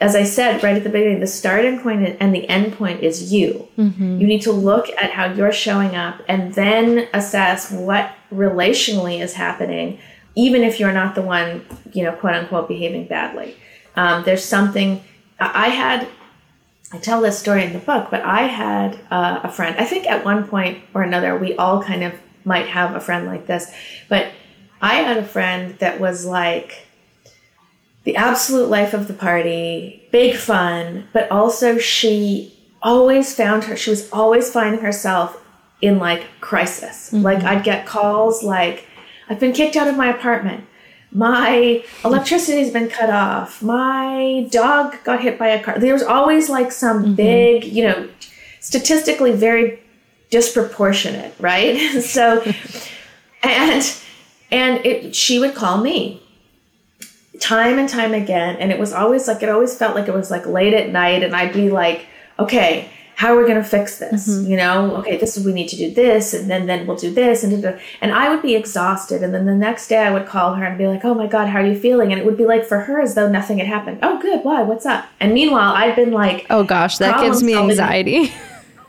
[0.00, 3.32] as I said right at the beginning, the starting point and the end point is
[3.32, 3.66] you.
[3.78, 4.20] Mm-hmm.
[4.20, 9.32] You need to look at how you're showing up and then assess what relationally is
[9.34, 9.98] happening,
[10.34, 13.56] even if you're not the one, you know, quote unquote, behaving badly.
[13.94, 15.02] Um, there's something
[15.40, 16.06] I had.
[16.92, 19.76] I tell this story in the book, but I had uh, a friend.
[19.76, 23.26] I think at one point or another, we all kind of might have a friend
[23.26, 23.72] like this,
[24.08, 24.28] but
[24.80, 26.85] I had a friend that was like
[28.06, 33.90] the absolute life of the party, big fun, but also she always found her, she
[33.90, 35.44] was always finding herself
[35.82, 37.10] in like crisis.
[37.10, 37.24] Mm-hmm.
[37.24, 38.86] Like I'd get calls like,
[39.28, 40.64] I've been kicked out of my apartment.
[41.10, 43.60] My electricity's been cut off.
[43.60, 45.76] My dog got hit by a car.
[45.76, 47.14] There was always like some mm-hmm.
[47.14, 48.08] big, you know,
[48.60, 49.82] statistically very
[50.30, 51.76] disproportionate, right?
[52.02, 52.40] so,
[53.42, 53.96] and,
[54.52, 56.22] and it, she would call me
[57.40, 58.56] time and time again.
[58.56, 61.22] And it was always like, it always felt like it was like late at night.
[61.22, 62.06] And I'd be like,
[62.38, 64.28] okay, how are we going to fix this?
[64.28, 64.50] Mm-hmm.
[64.50, 66.34] You know, okay, this is, we need to do this.
[66.34, 67.42] And then, then we'll do this.
[67.42, 69.22] And, and I would be exhausted.
[69.22, 71.48] And then the next day I would call her and be like, oh my God,
[71.48, 72.12] how are you feeling?
[72.12, 74.00] And it would be like for her as though nothing had happened.
[74.02, 74.44] Oh, good.
[74.44, 74.62] Why?
[74.62, 75.06] What's up?
[75.18, 78.32] And meanwhile, I've been like, oh gosh, that gives me anxiety.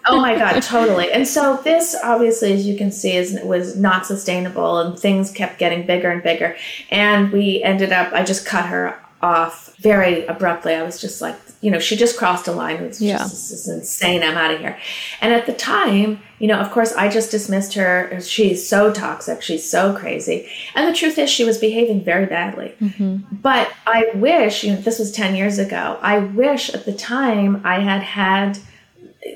[0.09, 1.11] oh my god totally.
[1.11, 5.59] And so this obviously as you can see is was not sustainable and things kept
[5.59, 6.55] getting bigger and bigger.
[6.89, 10.73] And we ended up i just cut her off very abruptly.
[10.75, 12.77] I was just like you know she just crossed a line.
[12.77, 13.17] It was yeah.
[13.17, 14.23] just this is insane.
[14.23, 14.77] I'm out of here.
[15.21, 18.19] And at the time you know of course i just dismissed her.
[18.21, 19.41] She's so toxic.
[19.41, 20.49] She's so crazy.
[20.75, 22.75] And the truth is she was behaving very badly.
[22.81, 23.35] Mm-hmm.
[23.41, 25.97] but i wish you know this was 10 years ago.
[26.01, 28.59] I wish at the time i had had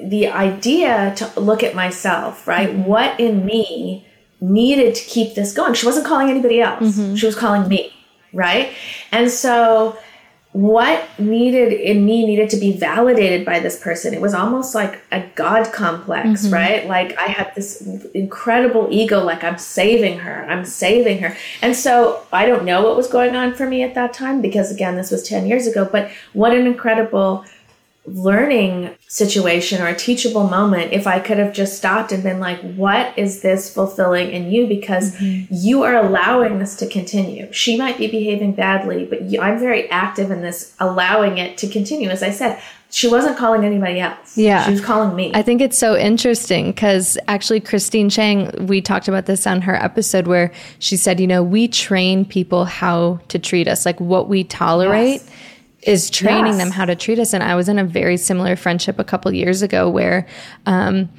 [0.03, 2.69] the idea to look at myself, right?
[2.69, 2.83] Mm-hmm.
[2.83, 4.07] What in me
[4.39, 5.73] needed to keep this going?
[5.73, 6.97] She wasn't calling anybody else.
[6.97, 7.15] Mm-hmm.
[7.15, 7.93] She was calling me,
[8.33, 8.73] right?
[9.11, 9.97] And so
[10.53, 14.13] what needed in me needed to be validated by this person.
[14.13, 16.53] It was almost like a God complex, mm-hmm.
[16.53, 16.87] right?
[16.87, 17.81] Like I had this
[18.13, 21.37] incredible ego, like I'm saving her, I'm saving her.
[21.61, 24.71] And so I don't know what was going on for me at that time because,
[24.71, 27.45] again, this was 10 years ago, but what an incredible
[28.05, 32.59] learning situation or a teachable moment if I could have just stopped and been like,
[32.75, 34.65] what is this fulfilling in you?
[34.65, 35.53] Because mm-hmm.
[35.53, 37.51] you are allowing this to continue.
[37.53, 41.67] She might be behaving badly, but you, I'm very active in this, allowing it to
[41.67, 42.09] continue.
[42.09, 42.59] As I said,
[42.89, 44.35] she wasn't calling anybody else.
[44.35, 44.65] Yeah.
[44.65, 45.31] She was calling me.
[45.35, 49.75] I think it's so interesting because actually, Christine Chang, we talked about this on her
[49.75, 54.27] episode where she said, you know, we train people how to treat us, like what
[54.27, 55.21] we tolerate.
[55.21, 55.29] Yes
[55.83, 56.57] is training yes.
[56.57, 57.33] them how to treat us.
[57.33, 60.27] And I was in a very similar friendship a couple years ago where,
[60.65, 61.09] um,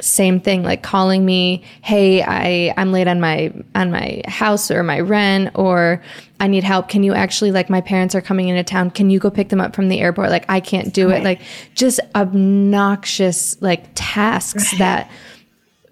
[0.00, 4.82] same thing like calling me hey i i'm late on my on my house or
[4.82, 6.02] my rent or
[6.40, 9.18] i need help can you actually like my parents are coming into town can you
[9.18, 11.20] go pick them up from the airport like i can't do right.
[11.20, 11.40] it like
[11.74, 14.78] just obnoxious like tasks right.
[14.78, 15.10] that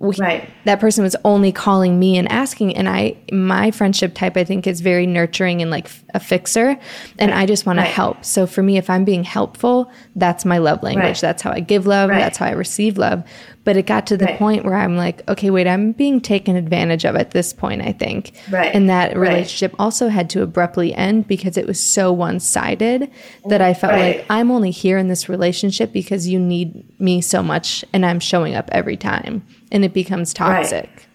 [0.01, 0.49] we, right.
[0.65, 4.67] that person was only calling me and asking and i my friendship type i think
[4.67, 6.79] is very nurturing and like a fixer
[7.19, 7.41] and right.
[7.41, 7.85] i just want right.
[7.85, 8.25] to help.
[8.25, 11.21] So for me if i'm being helpful that's my love language.
[11.21, 12.09] That's how i give love.
[12.09, 13.23] That's how i receive love.
[13.65, 17.05] But it got to the point where i'm like okay wait i'm being taken advantage
[17.05, 18.33] of at this point i think.
[18.51, 18.75] Right.
[18.75, 23.11] And that relationship also had to abruptly end because it was so one-sided
[23.51, 27.43] that i felt like i'm only here in this relationship because you need me so
[27.43, 30.91] much and i'm showing up every time and it becomes toxic.
[30.91, 31.07] Right.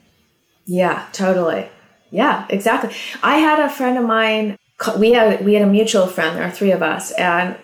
[0.65, 1.69] Yeah, totally.
[2.11, 2.95] Yeah, exactly.
[3.23, 4.57] I had a friend of mine.
[4.97, 6.35] We had we had a mutual friend.
[6.35, 7.57] There are three of us, and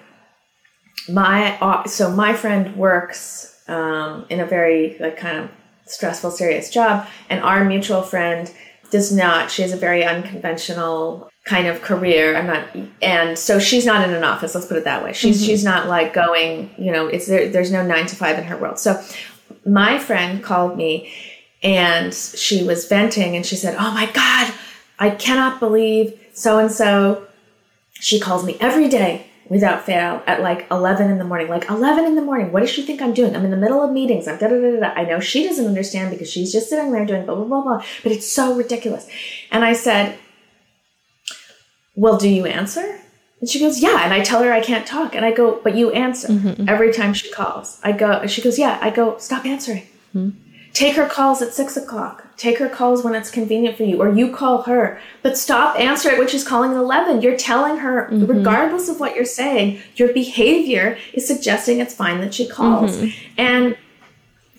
[1.09, 5.49] my uh, so my friend works um, in a very like kind of
[5.85, 8.51] stressful, serious job, and our mutual friend
[8.91, 9.51] does not.
[9.51, 12.35] She has a very unconventional kind of career.
[12.35, 12.67] I'm not,
[13.01, 14.53] and so she's not in an office.
[14.53, 15.13] Let's put it that way.
[15.13, 15.45] She's mm-hmm.
[15.45, 16.69] she's not like going.
[16.77, 17.49] You know, it's there.
[17.49, 18.79] There's no nine to five in her world.
[18.79, 19.01] So
[19.65, 21.11] my friend called me
[21.63, 24.53] and she was venting and she said, Oh my God,
[24.99, 27.27] I cannot believe so and so.
[27.93, 31.49] She calls me every day without fail at like 11 in the morning.
[31.49, 32.51] Like 11 in the morning.
[32.51, 33.35] What does she think I'm doing?
[33.35, 34.27] I'm in the middle of meetings.
[34.27, 34.93] I'm da da da da.
[34.95, 37.85] I know she doesn't understand because she's just sitting there doing blah, blah, blah, blah.
[38.01, 39.07] But it's so ridiculous.
[39.51, 40.17] And I said,
[41.95, 43.01] Well, do you answer?
[43.41, 44.03] And she goes, Yeah.
[44.03, 45.15] And I tell her I can't talk.
[45.15, 46.69] And I go, But you answer mm-hmm.
[46.69, 47.79] every time she calls.
[47.83, 48.77] I go, She goes, Yeah.
[48.81, 49.83] I go, Stop answering.
[50.15, 50.37] Mm-hmm.
[50.73, 52.27] Take her calls at six o'clock.
[52.37, 54.99] Take her calls when it's convenient for you, or you call her.
[55.21, 57.21] But stop answering when she's calling at 11.
[57.21, 58.25] You're telling her, mm-hmm.
[58.25, 62.97] regardless of what you're saying, your behavior is suggesting it's fine that she calls.
[62.97, 63.33] Mm-hmm.
[63.37, 63.77] And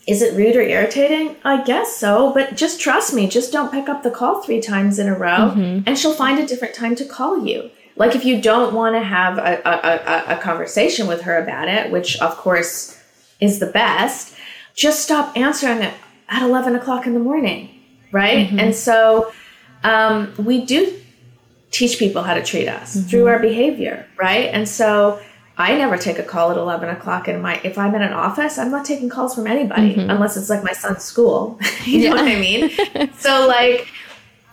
[0.07, 1.37] is it rude or irritating?
[1.45, 3.29] I guess so, but just trust me.
[3.29, 5.85] Just don't pick up the call three times in a row, mm-hmm.
[5.87, 7.71] and she'll find a different time to call you.
[7.97, 11.69] Like if you don't want to have a, a, a, a conversation with her about
[11.69, 12.99] it, which of course
[13.41, 14.35] is the best,
[14.75, 15.95] just stop answering it
[16.29, 17.69] at 11 o'clock in the morning,
[18.11, 18.49] right?
[18.49, 18.59] Mm-hmm.
[18.59, 19.33] And so
[19.85, 20.99] um, we do
[21.71, 23.09] teach people how to treat us mm-hmm.
[23.09, 24.47] through our behavior, right?
[24.47, 25.21] And so
[25.59, 28.59] I never take a call at 11 o'clock in my, if I'm in an office,
[28.59, 30.11] I'm not taking calls from anybody mm-hmm.
[30.11, 31.59] unless it's like my son's school.
[31.85, 32.11] you yeah.
[32.11, 32.71] know what I mean?
[33.19, 33.87] so like,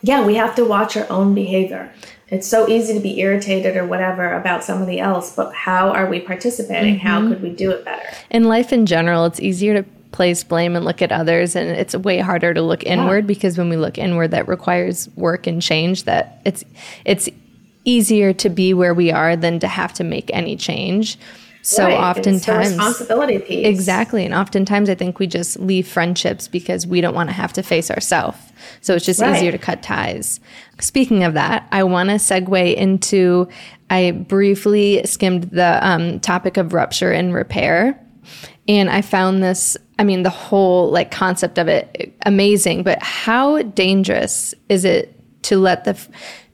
[0.02, 1.92] yeah, we have to watch our own behavior.
[2.28, 6.20] It's so easy to be irritated or whatever about somebody else, but how are we
[6.20, 6.96] participating?
[6.96, 7.06] Mm-hmm.
[7.06, 8.08] How could we do it better?
[8.30, 11.94] In life in general, it's easier to place blame and look at others and it's
[11.94, 13.28] way harder to look inward yeah.
[13.28, 16.64] because when we look inward that requires work and change that it's
[17.04, 17.28] it's
[17.84, 21.18] easier to be where we are than to have to make any change.
[21.62, 21.94] So right.
[21.94, 23.66] oftentimes responsibility piece.
[23.66, 24.24] Exactly.
[24.24, 27.62] And oftentimes I think we just leave friendships because we don't want to have to
[27.62, 28.38] face ourselves.
[28.80, 29.36] So it's just right.
[29.36, 30.40] easier to cut ties.
[30.80, 33.48] Speaking of that, I want to segue into
[33.90, 38.00] I briefly skimmed the um, topic of rupture and repair.
[38.68, 43.62] And I found this, I mean, the whole like concept of it amazing, but how
[43.62, 45.98] dangerous is it to let the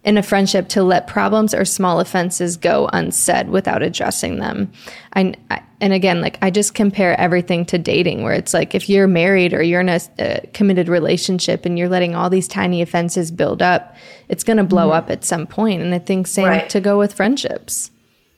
[0.07, 4.71] in a friendship to let problems or small offenses go unsaid without addressing them.
[5.15, 8.89] I, I, and again, like I just compare everything to dating, where it's like if
[8.89, 12.83] you're married or you're in a, a committed relationship and you're letting all these tiny
[12.83, 13.97] offenses build up,
[14.29, 14.99] it's going to blow mm-hmm.
[14.99, 15.83] up at some point.
[15.83, 16.71] And I think same right.
[16.71, 17.91] to go with friendships.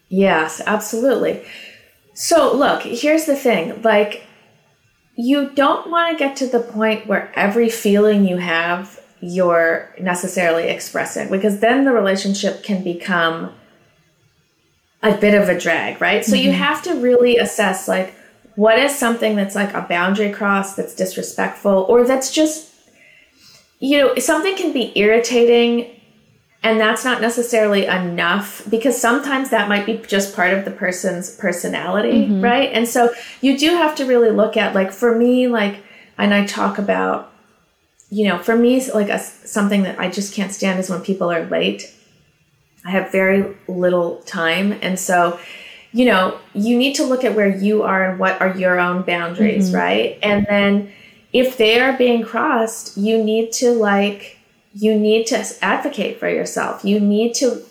[0.09, 1.45] Yes, absolutely.
[2.15, 4.25] So look, here's the thing, like
[5.17, 10.69] you don't want to get to the point where every feeling you have you're necessarily
[10.69, 13.53] expressing because then the relationship can become
[15.03, 16.25] a bit of a drag, right?
[16.25, 16.47] So mm-hmm.
[16.47, 18.15] you have to really assess like
[18.57, 22.69] what is something that's like a boundary cross that's disrespectful or that's just
[23.81, 25.99] you know, something can be irritating
[26.63, 31.37] and that's not necessarily enough because sometimes that might be just part of the person's
[31.37, 32.41] personality mm-hmm.
[32.41, 35.77] right and so you do have to really look at like for me like
[36.17, 37.33] and i talk about
[38.11, 41.31] you know for me like a, something that i just can't stand is when people
[41.31, 41.93] are late
[42.85, 45.39] i have very little time and so
[45.93, 49.03] you know you need to look at where you are and what are your own
[49.03, 49.77] boundaries mm-hmm.
[49.77, 50.91] right and then
[51.33, 54.39] if they are being crossed you need to like
[54.75, 56.85] you need to advocate for yourself.
[56.85, 57.63] You need to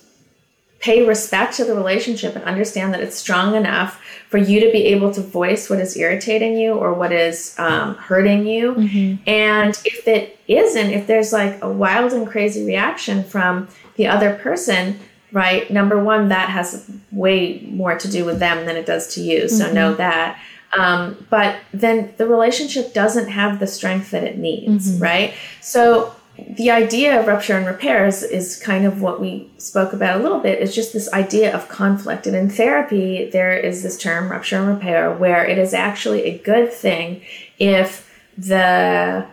[0.79, 4.85] pay respect to the relationship and understand that it's strong enough for you to be
[4.87, 8.73] able to voice what is irritating you or what is um, hurting you.
[8.73, 9.29] Mm-hmm.
[9.29, 14.35] And if it isn't, if there's like a wild and crazy reaction from the other
[14.35, 14.99] person,
[15.31, 15.69] right?
[15.71, 19.47] Number one, that has way more to do with them than it does to you.
[19.47, 19.75] So mm-hmm.
[19.75, 20.39] know that.
[20.77, 25.03] Um, but then the relationship doesn't have the strength that it needs, mm-hmm.
[25.03, 25.33] right?
[25.61, 30.23] So the idea of rupture and repairs is kind of what we spoke about a
[30.23, 34.29] little bit is just this idea of conflict and in therapy there is this term
[34.29, 37.21] rupture and repair where it is actually a good thing
[37.59, 39.25] if the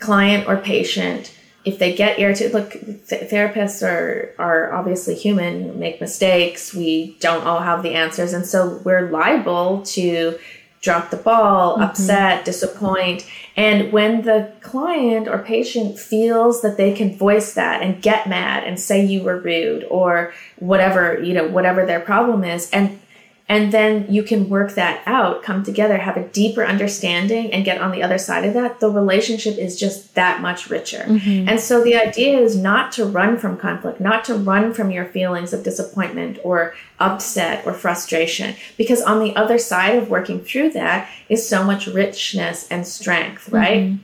[0.00, 1.34] client or patient
[1.64, 7.44] if they get irritated look th- therapists are are obviously human make mistakes we don't
[7.44, 10.38] all have the answers and so we're liable to
[10.80, 11.82] drop the ball, mm-hmm.
[11.82, 13.26] upset, disappoint.
[13.58, 18.62] And when the client or patient feels that they can voice that and get mad
[18.62, 23.00] and say you were rude or whatever, you know, whatever their problem is, and
[23.48, 27.80] and then you can work that out come together have a deeper understanding and get
[27.80, 31.48] on the other side of that the relationship is just that much richer mm-hmm.
[31.48, 35.06] and so the idea is not to run from conflict not to run from your
[35.06, 40.70] feelings of disappointment or upset or frustration because on the other side of working through
[40.70, 44.02] that is so much richness and strength right mm-hmm.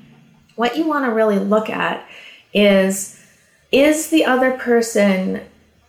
[0.56, 2.06] what you want to really look at
[2.52, 3.20] is
[3.72, 5.40] is the other person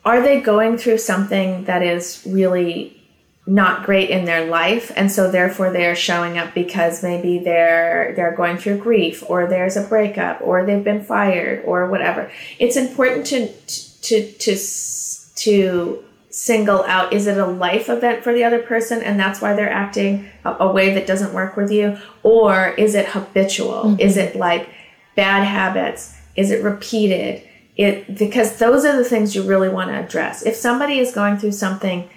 [0.03, 3.04] are they going through something that is really
[3.47, 8.35] not great in their life and so therefore they're showing up because maybe they're they're
[8.35, 12.31] going through grief or there's a breakup or they've been fired or whatever.
[12.57, 13.47] It's important to
[14.01, 14.57] to to
[15.35, 19.53] to single out is it a life event for the other person and that's why
[19.53, 21.97] they're acting a, a way that doesn't work with you?
[22.23, 23.83] Or is it habitual?
[23.83, 23.99] Mm-hmm.
[23.99, 24.67] is it like
[25.15, 26.17] bad habits?
[26.35, 27.47] Is it repeated?
[27.77, 30.43] It because those are the things you really want to address.
[30.43, 32.09] If somebody is going through something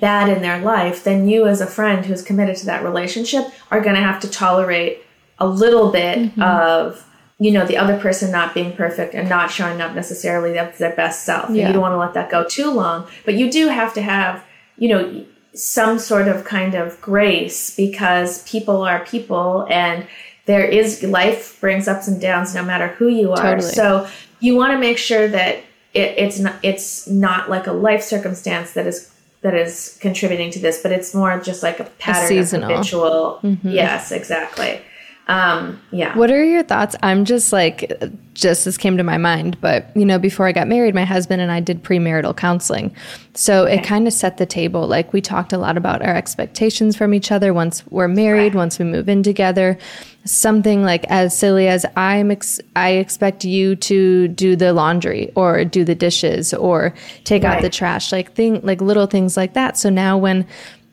[0.00, 3.80] bad in their life, then you, as a friend who's committed to that relationship, are
[3.80, 5.04] going to have to tolerate
[5.38, 6.42] a little bit mm-hmm.
[6.42, 7.02] of
[7.38, 11.24] you know the other person not being perfect and not showing up necessarily their best
[11.24, 11.50] self.
[11.50, 11.66] Yeah.
[11.66, 14.44] You don't want to let that go too long, but you do have to have
[14.78, 20.06] you know some sort of kind of grace because people are people and
[20.46, 23.56] there is life brings ups and downs no matter who you are.
[23.56, 23.72] Totally.
[23.72, 24.08] So
[24.40, 25.56] you want to make sure that
[25.92, 29.12] it, it's not it's not like a life circumstance that is
[29.46, 32.64] that is contributing to this, but it's more just like a pattern a seasonal.
[32.64, 33.38] of habitual.
[33.44, 33.68] Mm-hmm.
[33.68, 34.80] Yes, exactly.
[35.28, 36.16] Um, yeah.
[36.16, 36.94] What are your thoughts?
[37.02, 38.00] I'm just like,
[38.34, 41.42] just this came to my mind, but you know, before I got married, my husband
[41.42, 42.94] and I did premarital counseling.
[43.34, 43.78] So okay.
[43.78, 44.86] it kind of set the table.
[44.86, 48.58] Like we talked a lot about our expectations from each other once we're married, right.
[48.58, 49.78] once we move in together.
[50.24, 55.64] Something like as silly as I'm, ex- I expect you to do the laundry or
[55.64, 57.56] do the dishes or take right.
[57.56, 59.76] out the trash, like thing, like little things like that.
[59.76, 60.46] So now when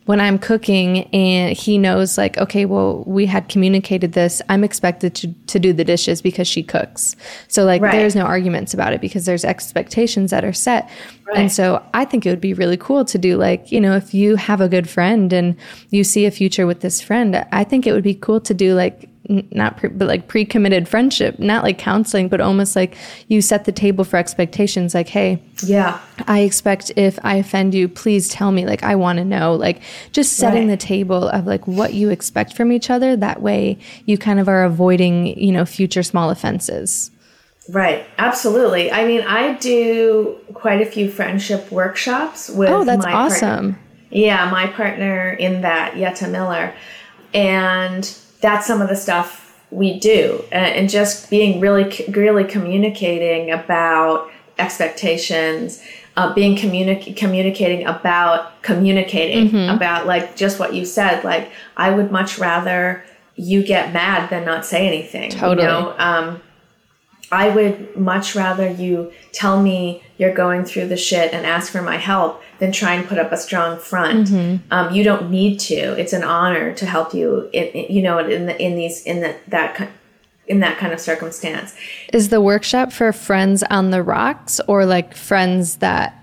[0.06, 4.42] when I'm cooking and he knows like, okay, well, we had communicated this.
[4.48, 7.16] I'm expected to, to do the dishes because she cooks.
[7.48, 7.92] So like right.
[7.92, 10.90] there's no arguments about it because there's expectations that are set.
[11.26, 11.38] Right.
[11.38, 14.12] And so I think it would be really cool to do like, you know, if
[14.12, 15.56] you have a good friend and
[15.88, 18.74] you see a future with this friend, I think it would be cool to do
[18.74, 22.96] like not pre, but like pre-committed friendship not like counseling but almost like
[23.28, 27.88] you set the table for expectations like hey yeah i expect if i offend you
[27.88, 29.80] please tell me like i want to know like
[30.12, 30.78] just setting right.
[30.78, 34.48] the table of like what you expect from each other that way you kind of
[34.48, 37.10] are avoiding you know future small offenses
[37.70, 38.92] Right, absolutely.
[38.92, 42.68] I mean, I do quite a few friendship workshops with.
[42.68, 43.72] Oh, that's awesome!
[43.72, 43.78] Partner.
[44.10, 46.74] Yeah, my partner in that, Yetta Miller,
[47.32, 48.04] and
[48.44, 55.82] that's some of the stuff we do and just being really really communicating about expectations
[56.18, 59.74] uh, being communi- communicating about communicating mm-hmm.
[59.74, 63.02] about like just what you said like i would much rather
[63.36, 65.94] you get mad than not say anything totally you know?
[65.98, 66.40] um,
[67.32, 71.82] i would much rather you tell me you're going through the shit and ask for
[71.82, 74.28] my help than try and put up a strong front.
[74.28, 74.56] Mm-hmm.
[74.70, 75.74] Um, you don't need to.
[76.00, 77.50] It's an honor to help you.
[77.52, 79.90] In, in, you know, in the, in these in the, that
[80.46, 81.74] in that kind of circumstance.
[82.12, 86.22] Is the workshop for friends on the rocks or like friends that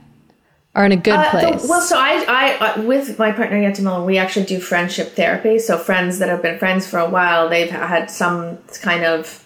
[0.73, 1.63] are in a good Uh, place?
[1.63, 5.15] the- well, so I, I, uh, with my partner Yeti Miller, we actually do friendship
[5.15, 5.59] therapy.
[5.59, 9.45] So friends that have been friends for a while, they've had some kind of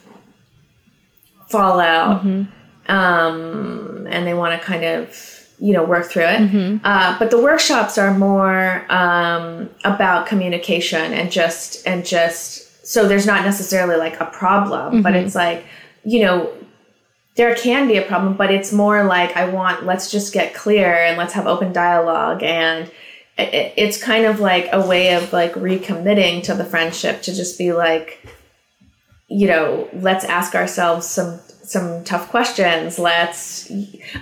[1.50, 2.24] fallout,
[2.88, 6.40] um, and they want to kind of you know work through it.
[6.84, 13.26] Uh, but the workshops are more um, about communication and just and just so there's
[13.26, 15.66] not necessarily like a problem, but it's like
[16.04, 16.52] you know
[17.36, 20.94] there can be a problem, but it's more like I want let's just get clear
[20.94, 22.90] and let's have open dialogue and
[23.38, 27.58] it, it's kind of like a way of like recommitting to the friendship to just
[27.58, 28.26] be like
[29.28, 33.00] you know let's ask ourselves some some tough questions.
[33.00, 33.72] Let's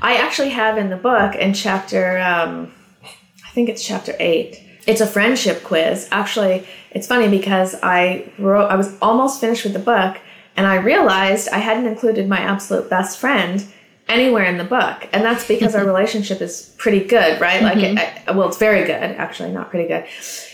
[0.01, 2.71] i actually have in the book in chapter um
[3.03, 6.07] i think it's chapter 8 it's a friendship quiz.
[6.11, 10.17] Actually it's funny because i wrote i was almost finished with the book
[10.55, 13.65] and i realized i hadn't included my absolute best friend
[14.07, 15.89] anywhere in the book and that's because our mm-hmm.
[15.89, 17.63] relationship is pretty good right?
[17.63, 17.97] Like mm-hmm.
[17.97, 20.05] it, I, well it's very good actually not pretty good.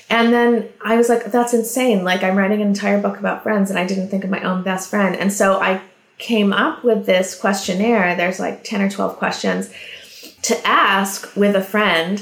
[0.10, 2.04] And then i was like that's insane.
[2.04, 4.64] Like i'm writing an entire book about friends and i didn't think of my own
[4.64, 5.16] best friend.
[5.16, 5.82] And so i
[6.20, 8.16] came up with this questionnaire.
[8.16, 9.72] There's like 10 or 12 questions
[10.44, 12.22] to ask with a friend.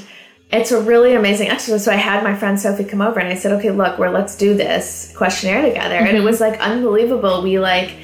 [0.50, 1.84] It's a really amazing exercise.
[1.84, 4.34] So i had my friend sophie come over and i said okay look we're let's
[4.34, 5.96] do this questionnaire together.
[5.96, 6.24] And it mm-hmm.
[6.24, 7.42] was like unbelievable.
[7.42, 7.94] We like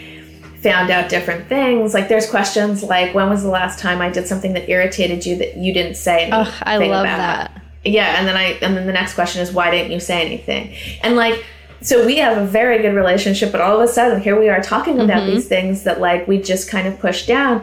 [0.65, 1.95] found out different things.
[1.95, 5.37] Like there's questions like when was the last time I did something that irritated you
[5.37, 7.19] that you didn't say anything Ugh, I love about?
[7.19, 7.63] that.
[7.85, 10.75] Yeah, and then I and then the next question is why didn't you say anything?
[11.03, 11.45] And like
[11.83, 14.63] so we have a very good relationship, but all of a sudden here we are
[14.63, 15.35] talking about mm-hmm.
[15.35, 17.63] these things that like we just kind of pushed down.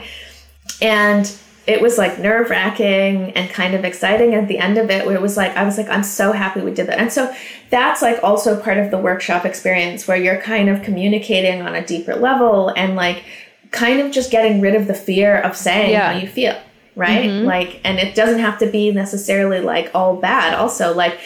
[0.80, 1.26] And
[1.68, 5.16] it was like nerve wracking and kind of exciting at the end of it where
[5.16, 6.97] it was like I was like I'm so happy we did that.
[6.99, 7.34] And so
[7.70, 11.86] that's like also part of the workshop experience where you're kind of communicating on a
[11.86, 13.24] deeper level and like
[13.70, 16.14] kind of just getting rid of the fear of saying Yeah.
[16.14, 16.59] how you feel,
[16.95, 17.30] right?
[17.30, 17.45] Mm-hmm.
[17.45, 20.55] Like and it doesn't have to be necessarily like all bad.
[20.55, 21.20] Also like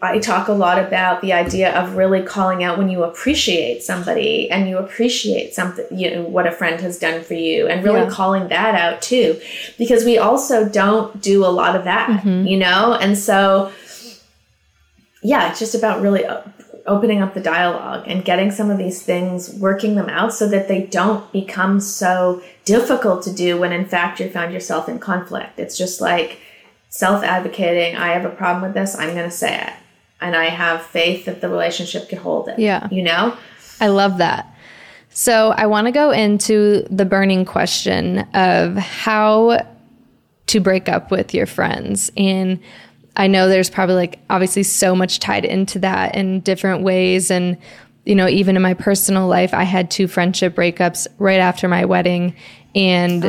[0.00, 4.50] I talk a lot about the idea of really calling out when you appreciate somebody
[4.50, 8.00] and you appreciate something, you know, what a friend has done for you and really
[8.00, 8.10] Yeah.
[8.10, 9.38] calling that out too.
[9.76, 12.46] Because we also don't do a lot of that, mm-hmm.
[12.46, 12.94] you know?
[12.98, 13.72] And so,
[15.22, 16.24] yeah, it's just about really
[16.86, 20.68] opening up the dialogue and getting some of these things, working them out so that
[20.68, 25.58] they don't become so difficult to do when in fact you found yourself in conflict.
[25.58, 26.38] It's just like,
[26.94, 29.72] self advocating, I have a problem with this, I'm going to say it.
[30.20, 32.56] And I have faith that the relationship can hold it.
[32.56, 32.88] Yeah.
[32.88, 33.36] You know?
[33.80, 34.54] I love that.
[35.10, 39.66] So I want to go into the burning question of how
[40.46, 42.12] to break up with your friends.
[42.16, 42.60] And
[43.16, 47.28] I know there's probably like obviously so much tied into that in different ways.
[47.28, 47.58] And,
[48.04, 51.86] you know, even in my personal life, I had two friendship breakups right after my
[51.86, 52.36] wedding.
[52.76, 53.24] And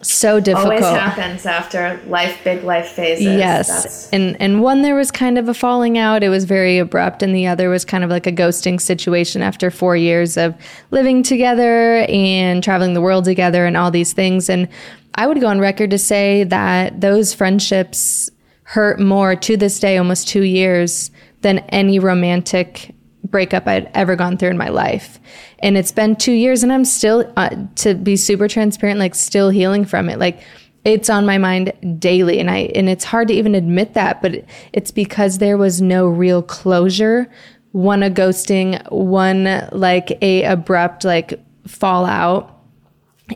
[0.00, 0.82] so difficult.
[0.82, 3.24] Always happens after life, big life phases.
[3.24, 3.68] Yes.
[3.68, 6.22] That's- And and one there was kind of a falling out.
[6.22, 9.70] It was very abrupt and the other was kind of like a ghosting situation after
[9.70, 10.54] 4 years of
[10.90, 14.68] living together and traveling the world together and all these things and
[15.16, 18.30] I would go on record to say that those friendships
[18.62, 22.94] hurt more to this day almost 2 years than any romantic
[23.24, 25.18] breakup I'd ever gone through in my life.
[25.58, 29.50] And it's been 2 years and I'm still uh, to be super transparent like still
[29.50, 30.18] healing from it.
[30.18, 30.40] Like
[30.84, 34.44] it's on my mind daily and I and it's hard to even admit that, but
[34.72, 37.30] it's because there was no real closure.
[37.72, 42.54] One a ghosting, one like a abrupt like fallout.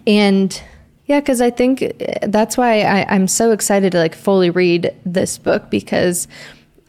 [0.07, 0.63] And
[1.07, 5.37] yeah, because I think that's why I, I'm so excited to like fully read this
[5.37, 6.29] book because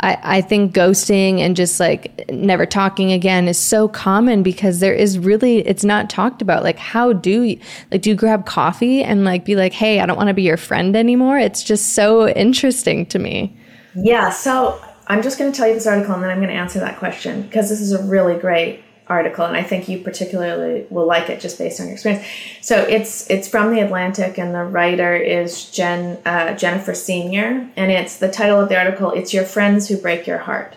[0.04, 4.94] I, I think ghosting and just like never talking again is so common because there
[4.94, 6.62] is really it's not talked about.
[6.62, 10.06] Like how do you like do you grab coffee and like be like, hey, I
[10.06, 11.40] don't want to be your friend anymore?
[11.40, 13.56] It's just so interesting to me.
[13.96, 16.56] Yeah, so I'm just going to tell you this article and then I'm going to
[16.56, 20.86] answer that question because this is a really great article and I think you particularly
[20.90, 22.26] will like it just based on your experience.
[22.62, 27.92] So it's it's from the Atlantic and the writer is Jen uh, Jennifer Senior and
[27.92, 29.12] it's the title of the article.
[29.12, 30.76] It's your friends who break your heart,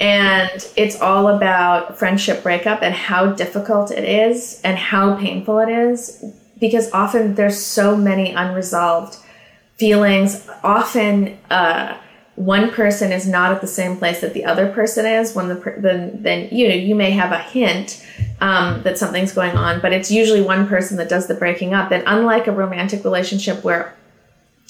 [0.00, 5.68] and it's all about friendship breakup and how difficult it is and how painful it
[5.68, 6.24] is
[6.60, 9.16] because often there's so many unresolved
[9.76, 10.48] feelings.
[10.62, 11.38] Often.
[11.50, 11.96] Uh,
[12.40, 15.56] one person is not at the same place that the other person is when the
[15.56, 18.02] per- then then you know you may have a hint
[18.40, 21.90] um, that something's going on but it's usually one person that does the breaking up.
[21.90, 23.94] And unlike a romantic relationship where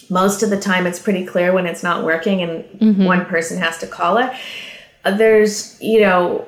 [0.08, 3.78] most of the time it's pretty clear when it's not working and one person has
[3.78, 4.32] to call it
[5.04, 6.44] uh, there's you know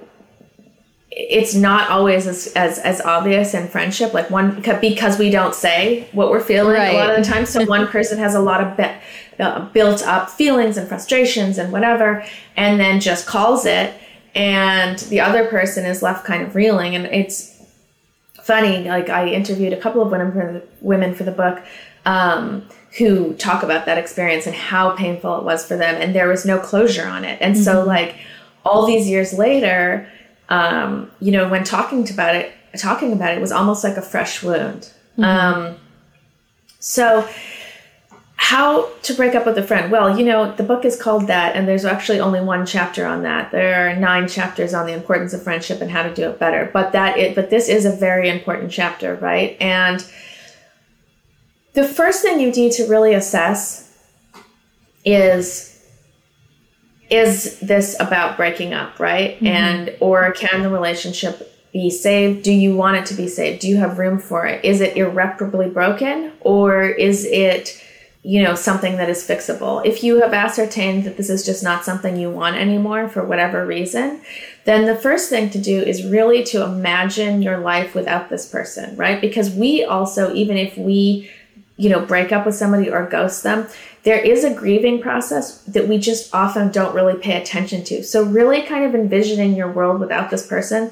[1.14, 6.08] it's not always as, as as obvious in friendship like one because we don't say
[6.12, 6.94] what we're feeling right.
[6.94, 7.44] a lot of the time.
[7.44, 8.90] So one person has a lot of be,
[9.38, 12.24] uh, built up feelings and frustrations and whatever
[12.56, 13.94] and then just calls it
[14.34, 17.60] and the other person is left kind of reeling and it's
[18.42, 21.62] funny like i interviewed a couple of women for the, women for the book
[22.04, 22.66] um,
[22.98, 26.44] who talk about that experience and how painful it was for them and there was
[26.44, 27.64] no closure on it and mm-hmm.
[27.64, 28.16] so like
[28.64, 30.08] all these years later
[30.52, 34.42] um, you know, when talking about it, talking about it was almost like a fresh
[34.42, 34.92] wound.
[35.16, 35.24] Mm-hmm.
[35.24, 35.76] Um,
[36.78, 37.26] so,
[38.42, 39.92] how to break up with a friend?
[39.92, 43.22] Well, you know, the book is called that, and there's actually only one chapter on
[43.22, 43.52] that.
[43.52, 46.68] There are nine chapters on the importance of friendship and how to do it better.
[46.72, 49.56] But that it, but this is a very important chapter, right?
[49.60, 50.04] And
[51.74, 53.96] the first thing you need to really assess
[55.04, 55.80] is
[57.10, 59.36] is this about breaking up, right?
[59.36, 59.46] Mm-hmm.
[59.46, 62.42] And or can the relationship be saved?
[62.42, 63.60] Do you want it to be saved?
[63.60, 64.64] Do you have room for it?
[64.64, 67.81] Is it irreparably broken or is it
[68.22, 71.84] you know something that is fixable if you have ascertained that this is just not
[71.84, 74.20] something you want anymore for whatever reason
[74.64, 78.96] then the first thing to do is really to imagine your life without this person
[78.96, 81.28] right because we also even if we
[81.76, 83.66] you know break up with somebody or ghost them
[84.04, 88.02] there is a grieving process that we just often don't really pay attention to.
[88.02, 90.90] So, really kind of envisioning your world without this person,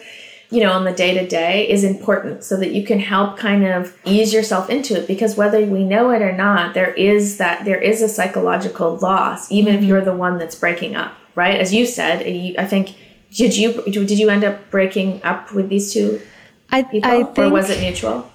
[0.51, 3.65] you know, on the day to day is important so that you can help kind
[3.65, 7.65] of ease yourself into it because whether we know it or not, there is that
[7.65, 9.83] there is a psychological loss, even mm-hmm.
[9.83, 11.61] if you're the one that's breaking up, right?
[11.61, 12.23] As you said,
[12.59, 12.97] I think
[13.33, 16.21] did you did you end up breaking up with these two
[16.71, 18.31] I, people, I think, or was it mutual?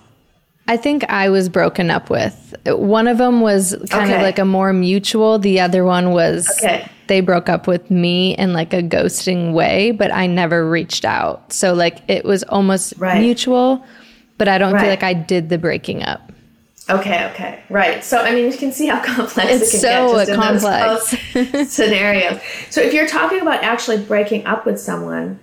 [0.68, 2.56] I think I was broken up with.
[2.66, 4.16] One of them was kind okay.
[4.16, 5.38] of like a more mutual.
[5.38, 6.90] The other one was okay.
[7.08, 11.54] They broke up with me in like a ghosting way, but I never reached out.
[11.54, 13.20] So like it was almost right.
[13.20, 13.86] mutual,
[14.38, 14.82] but I don't right.
[14.82, 16.32] feel like I did the breaking up.
[16.88, 18.04] Okay, okay, right.
[18.04, 21.36] So I mean, you can see how complex it's it can so get just complex.
[21.36, 22.40] in those scenarios.
[22.70, 25.40] So if you're talking about actually breaking up with someone,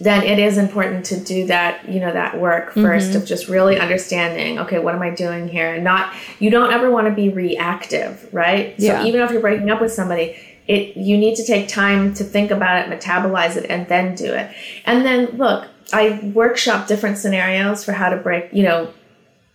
[0.00, 3.16] then it is important to do that you know that work 1st mm-hmm.
[3.16, 6.90] of just really understanding okay what am i doing here and not you don't ever
[6.90, 9.00] want to be reactive right yeah.
[9.00, 10.36] so even if you're breaking up with somebody
[10.66, 14.32] it you need to take time to think about it metabolize it and then do
[14.32, 14.54] it
[14.84, 18.92] and then look i workshop different scenarios for how to break you know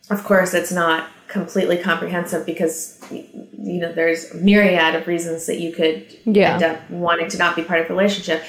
[0.10, 5.72] of course it's not completely comprehensive because you know there's myriad of reasons that you
[5.72, 6.54] could yeah.
[6.54, 8.44] end up wanting to not be part of a relationship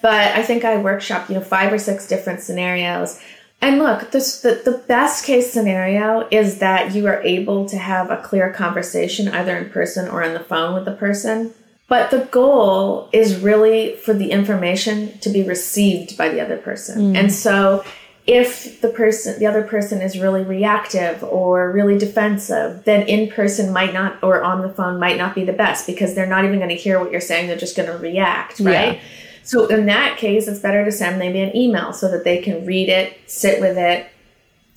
[0.00, 3.20] but I think I workshop you know, five or six different scenarios.
[3.60, 8.10] And look, this, the, the best case scenario is that you are able to have
[8.10, 11.52] a clear conversation either in person or on the phone with the person.
[11.88, 17.14] But the goal is really for the information to be received by the other person.
[17.14, 17.16] Mm.
[17.16, 17.84] And so
[18.26, 23.72] if the person the other person is really reactive or really defensive then in person
[23.72, 26.58] might not or on the phone might not be the best because they're not even
[26.58, 29.00] going to hear what you're saying they're just going to react right yeah.
[29.48, 32.66] So in that case, it's better to send maybe an email so that they can
[32.66, 34.06] read it, sit with it.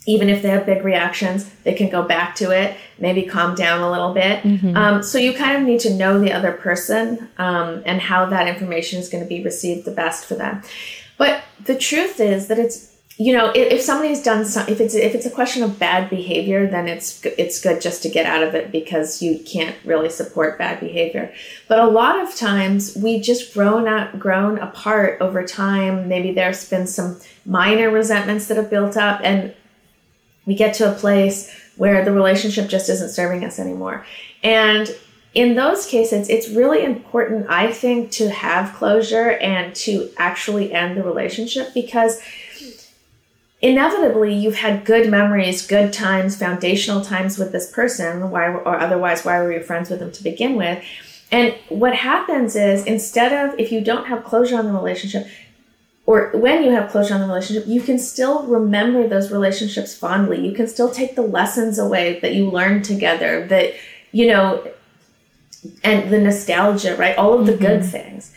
[0.08, 3.82] Even if they have big reactions, they can go back to it, maybe calm down
[3.82, 4.41] a little bit.
[4.41, 4.76] Mm-hmm.
[4.76, 8.47] Um, so you kind of need to know the other person um, and how that
[8.47, 10.64] information is going to be received the best for them.
[11.18, 12.91] But the truth is that it's
[13.22, 16.10] you know, if, if somebody's done some, if it's if it's a question of bad
[16.10, 20.10] behavior, then it's it's good just to get out of it because you can't really
[20.10, 21.32] support bad behavior.
[21.68, 26.08] But a lot of times we just grown out, grown apart over time.
[26.08, 29.54] Maybe there's been some minor resentments that have built up, and
[30.46, 34.06] we get to a place where the relationship just isn't serving us anymore.
[34.44, 34.94] And
[35.34, 40.98] in those cases, it's really important, I think, to have closure and to actually end
[40.98, 42.22] the relationship because
[43.62, 49.24] inevitably you've had good memories, good times, foundational times with this person, why or otherwise
[49.24, 50.84] why were you friends with them to begin with?
[51.32, 55.28] And what happens is instead of if you don't have closure on the relationship,
[56.06, 60.45] or when you have closure on the relationship, you can still remember those relationships fondly.
[60.45, 63.74] You can still take the lessons away that you learned together, that,
[64.12, 64.68] you know,
[65.84, 67.16] and the nostalgia, right?
[67.18, 67.62] All of the mm-hmm.
[67.62, 68.34] good things.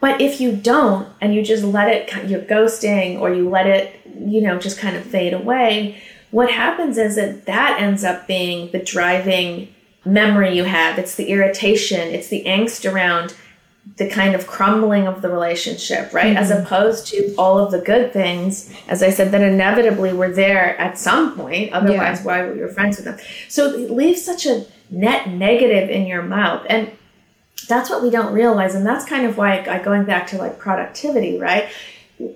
[0.00, 4.00] But if you don't and you just let it, you're ghosting or you let it,
[4.18, 6.02] you know, just kind of fade away,
[6.32, 9.72] what happens is that that ends up being the driving
[10.04, 10.98] memory you have.
[10.98, 13.36] It's the irritation, it's the angst around
[13.96, 16.36] the kind of crumbling of the relationship, right?
[16.36, 16.36] Mm-hmm.
[16.36, 20.78] As opposed to all of the good things, as I said, that inevitably were there
[20.78, 21.72] at some point.
[21.72, 22.24] Otherwise, yeah.
[22.24, 23.18] why were you friends with them?
[23.48, 26.64] So it leaves such a net negative in your mouth.
[26.68, 26.92] And
[27.68, 30.58] that's what we don't realize and that's kind of why I, going back to like
[30.58, 31.70] productivity right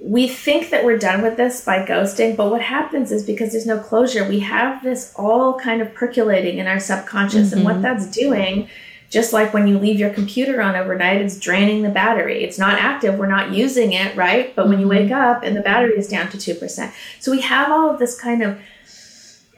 [0.03, 3.67] we think that we're done with this by ghosting, but what happens is because there's
[3.67, 7.49] no closure, we have this all kind of percolating in our subconscious.
[7.49, 7.57] Mm-hmm.
[7.57, 7.83] And what mm-hmm.
[7.83, 8.69] that's doing,
[9.11, 12.45] just like when you leave your computer on overnight, it's draining the battery.
[12.45, 14.55] It's not active, we're not using it, right?
[14.55, 15.37] But when you wake mm-hmm.
[15.37, 16.93] up and the battery is down to 2%.
[17.21, 18.59] So we have all of this kind of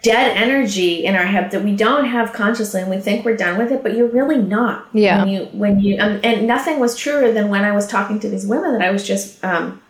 [0.03, 3.59] dead energy in our head that we don't have consciously and we think we're done
[3.59, 6.95] with it but you're really not yeah when you when you um, and nothing was
[6.97, 9.83] truer than when i was talking to these women that i was just um,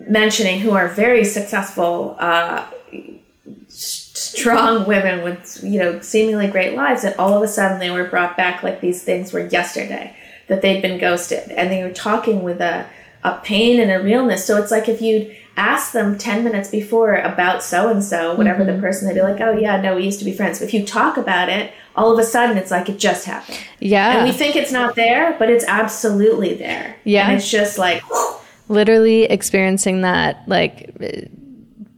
[0.00, 2.66] mentioning who are very successful, uh,
[4.38, 8.04] strong women with you know seemingly great lives, and all of a sudden they were
[8.04, 10.16] brought back like these things were yesterday
[10.48, 12.86] that they'd been ghosted, and they were talking with a
[13.22, 14.44] a pain and a realness.
[14.44, 18.64] So it's like if you'd ask them 10 minutes before about so and so, whatever
[18.64, 18.76] mm-hmm.
[18.76, 20.58] the person, they'd be like, oh, yeah, no, we used to be friends.
[20.58, 23.58] But if you talk about it, all of a sudden it's like it just happened.
[23.78, 24.18] Yeah.
[24.18, 26.96] And we think it's not there, but it's absolutely there.
[27.04, 27.26] Yeah.
[27.28, 28.36] And it's just like, whew,
[28.68, 30.94] literally experiencing that like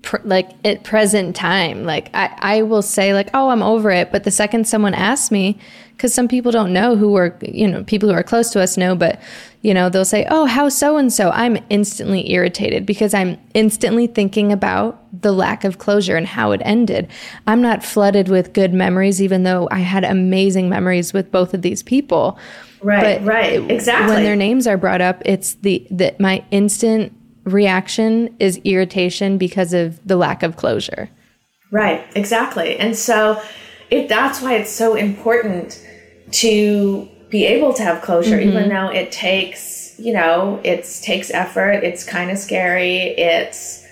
[0.03, 4.12] pr- like at present time like I, I will say like oh i'm over it.
[4.12, 5.59] But the second someone asks me
[5.92, 8.76] because some people don't know who are you know people who are close to us
[8.76, 9.20] know but
[9.62, 14.07] you know they'll say oh how so and so i'm instantly irritated because i'm instantly
[14.07, 17.07] thinking about the lack of closure and how it ended.
[17.46, 21.62] I'm not flooded with good memories even though i had amazing memories with both of
[21.62, 22.38] these people.
[22.82, 24.16] Right, but right, exactly.
[24.16, 27.12] When their names are brought up, it's the that my instant
[27.45, 31.11] reaction is irritation because of the lack of closure.
[31.70, 32.76] Right, exactly.
[32.76, 33.43] And so
[33.90, 35.86] it, that's why it's so important
[36.32, 38.49] to be able to have closure, mm-hmm.
[38.51, 41.82] even though it takes, you know, it takes effort.
[41.82, 43.09] It's kind of scary.
[43.16, 43.86] It's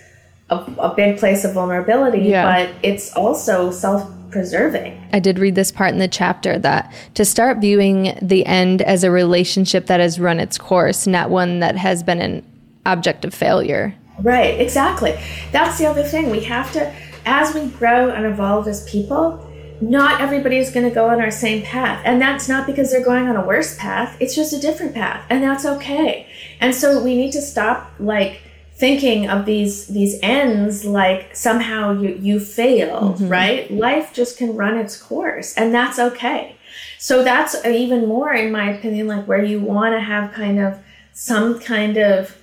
[0.51, 2.67] a, a big place of vulnerability, yeah.
[2.67, 5.09] but it's also self preserving.
[5.13, 9.03] I did read this part in the chapter that to start viewing the end as
[9.05, 12.45] a relationship that has run its course, not one that has been an
[12.87, 13.95] object of failure.
[14.21, 15.19] Right, exactly.
[15.53, 16.31] That's the other thing.
[16.31, 19.47] We have to, as we grow and evolve as people,
[19.81, 22.03] not everybody is going to go on our same path.
[22.05, 25.25] And that's not because they're going on a worse path, it's just a different path.
[25.31, 26.27] And that's okay.
[26.61, 28.43] And so we need to stop, like,
[28.75, 33.29] thinking of these these ends like somehow you you failed mm-hmm.
[33.29, 36.57] right life just can run its course and that's okay
[36.99, 40.79] so that's even more in my opinion like where you want to have kind of
[41.13, 42.40] some kind of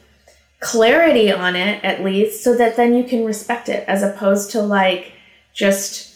[0.60, 4.62] clarity on it at least so that then you can respect it as opposed to
[4.62, 5.12] like
[5.54, 6.16] just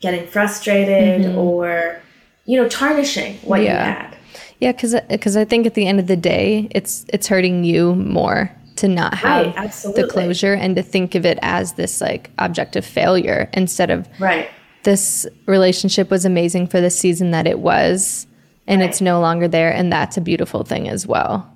[0.00, 1.38] getting frustrated mm-hmm.
[1.38, 2.00] or
[2.44, 3.86] you know tarnishing what yeah.
[3.86, 4.16] you had
[4.60, 7.94] yeah because because i think at the end of the day it's it's hurting you
[7.96, 12.30] more to not have right, the closure and to think of it as this like
[12.38, 14.48] objective failure instead of right
[14.84, 18.28] this relationship was amazing for the season that it was
[18.68, 18.88] and right.
[18.88, 21.52] it's no longer there and that's a beautiful thing as well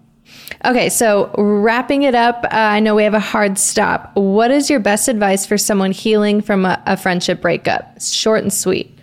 [0.65, 4.71] okay so wrapping it up uh, i know we have a hard stop what is
[4.71, 8.95] your best advice for someone healing from a, a friendship breakup short and sweet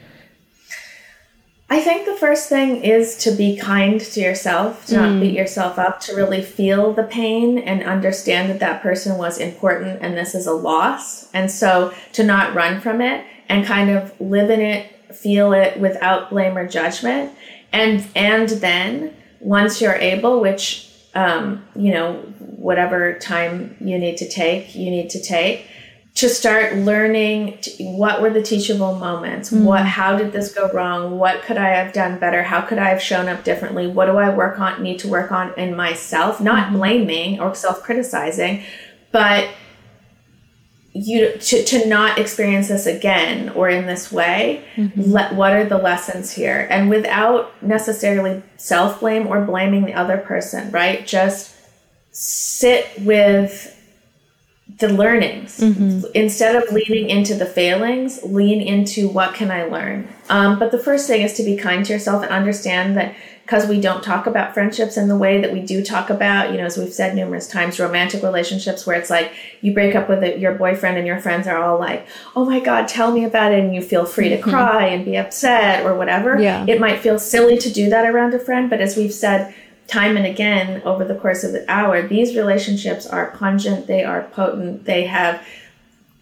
[1.72, 4.98] I think the first thing is to be kind to yourself, to mm.
[4.98, 9.38] not beat yourself up, to really feel the pain and understand that that person was
[9.38, 11.32] important and this is a loss.
[11.32, 15.80] And so to not run from it and kind of live in it, feel it
[15.80, 17.32] without blame or judgment.
[17.72, 24.30] And, and then once you're able, which, um, you know, whatever time you need to
[24.30, 25.68] take, you need to take,
[26.16, 29.50] to start learning what were the teachable moments?
[29.52, 31.18] Mm what how did this go wrong?
[31.18, 32.44] What could i have done better?
[32.44, 33.88] How could i have shown up differently?
[33.88, 36.42] What do i work on need to work on in myself?
[36.42, 38.64] Not mm blaming or self-criticizing
[39.12, 39.50] but
[40.94, 45.02] you to, to not experience this again or in this way mm-hmm.
[45.02, 50.70] let, what are the lessons here and without necessarily self-blame or blaming the other person
[50.72, 51.56] right just
[52.12, 53.78] sit with
[54.80, 56.06] the learnings mm-hmm.
[56.14, 60.80] instead of leaning into the failings lean into what can i learn um, but the
[60.80, 63.16] first thing is to be kind to yourself and understand that
[63.52, 66.58] because we don't talk about friendships in the way that we do talk about you
[66.58, 70.40] know as we've said numerous times romantic relationships where it's like you break up with
[70.40, 73.60] your boyfriend and your friends are all like oh my god tell me about it
[73.60, 74.50] and you feel free to mm-hmm.
[74.50, 76.64] cry and be upset or whatever yeah.
[76.66, 79.54] it might feel silly to do that around a friend but as we've said
[79.92, 84.24] time and again over the course of the hour, these relationships are pungent, they are
[84.32, 85.46] potent, they have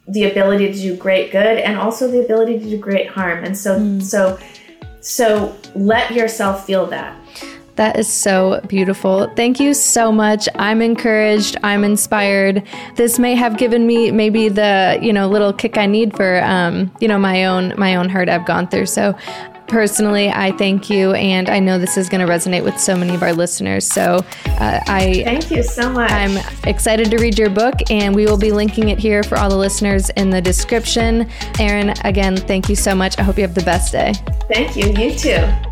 [0.08, 3.44] the ability to do great good and also the ability to do great harm.
[3.44, 4.02] And so mm.
[4.02, 4.40] so
[5.02, 7.19] so let yourself feel that.
[7.80, 9.32] That is so beautiful.
[9.38, 10.50] Thank you so much.
[10.56, 11.56] I'm encouraged.
[11.64, 12.62] I'm inspired.
[12.96, 16.92] This may have given me maybe the you know little kick I need for um,
[17.00, 18.88] you know my own my own hurt I've gone through.
[18.88, 19.16] So
[19.70, 23.16] personally, I thank you, and I know this is going to resonate with so many
[23.16, 23.88] of our listeners.
[23.88, 26.12] So uh, I thank you so much.
[26.12, 29.50] I'm excited to read your book, and we will be linking it here for all
[29.50, 31.30] the listeners in the description.
[31.62, 33.18] Erin, again, thank you so much.
[33.18, 34.12] I hope you have the best day.
[34.52, 34.88] Thank you.
[35.02, 35.69] You too.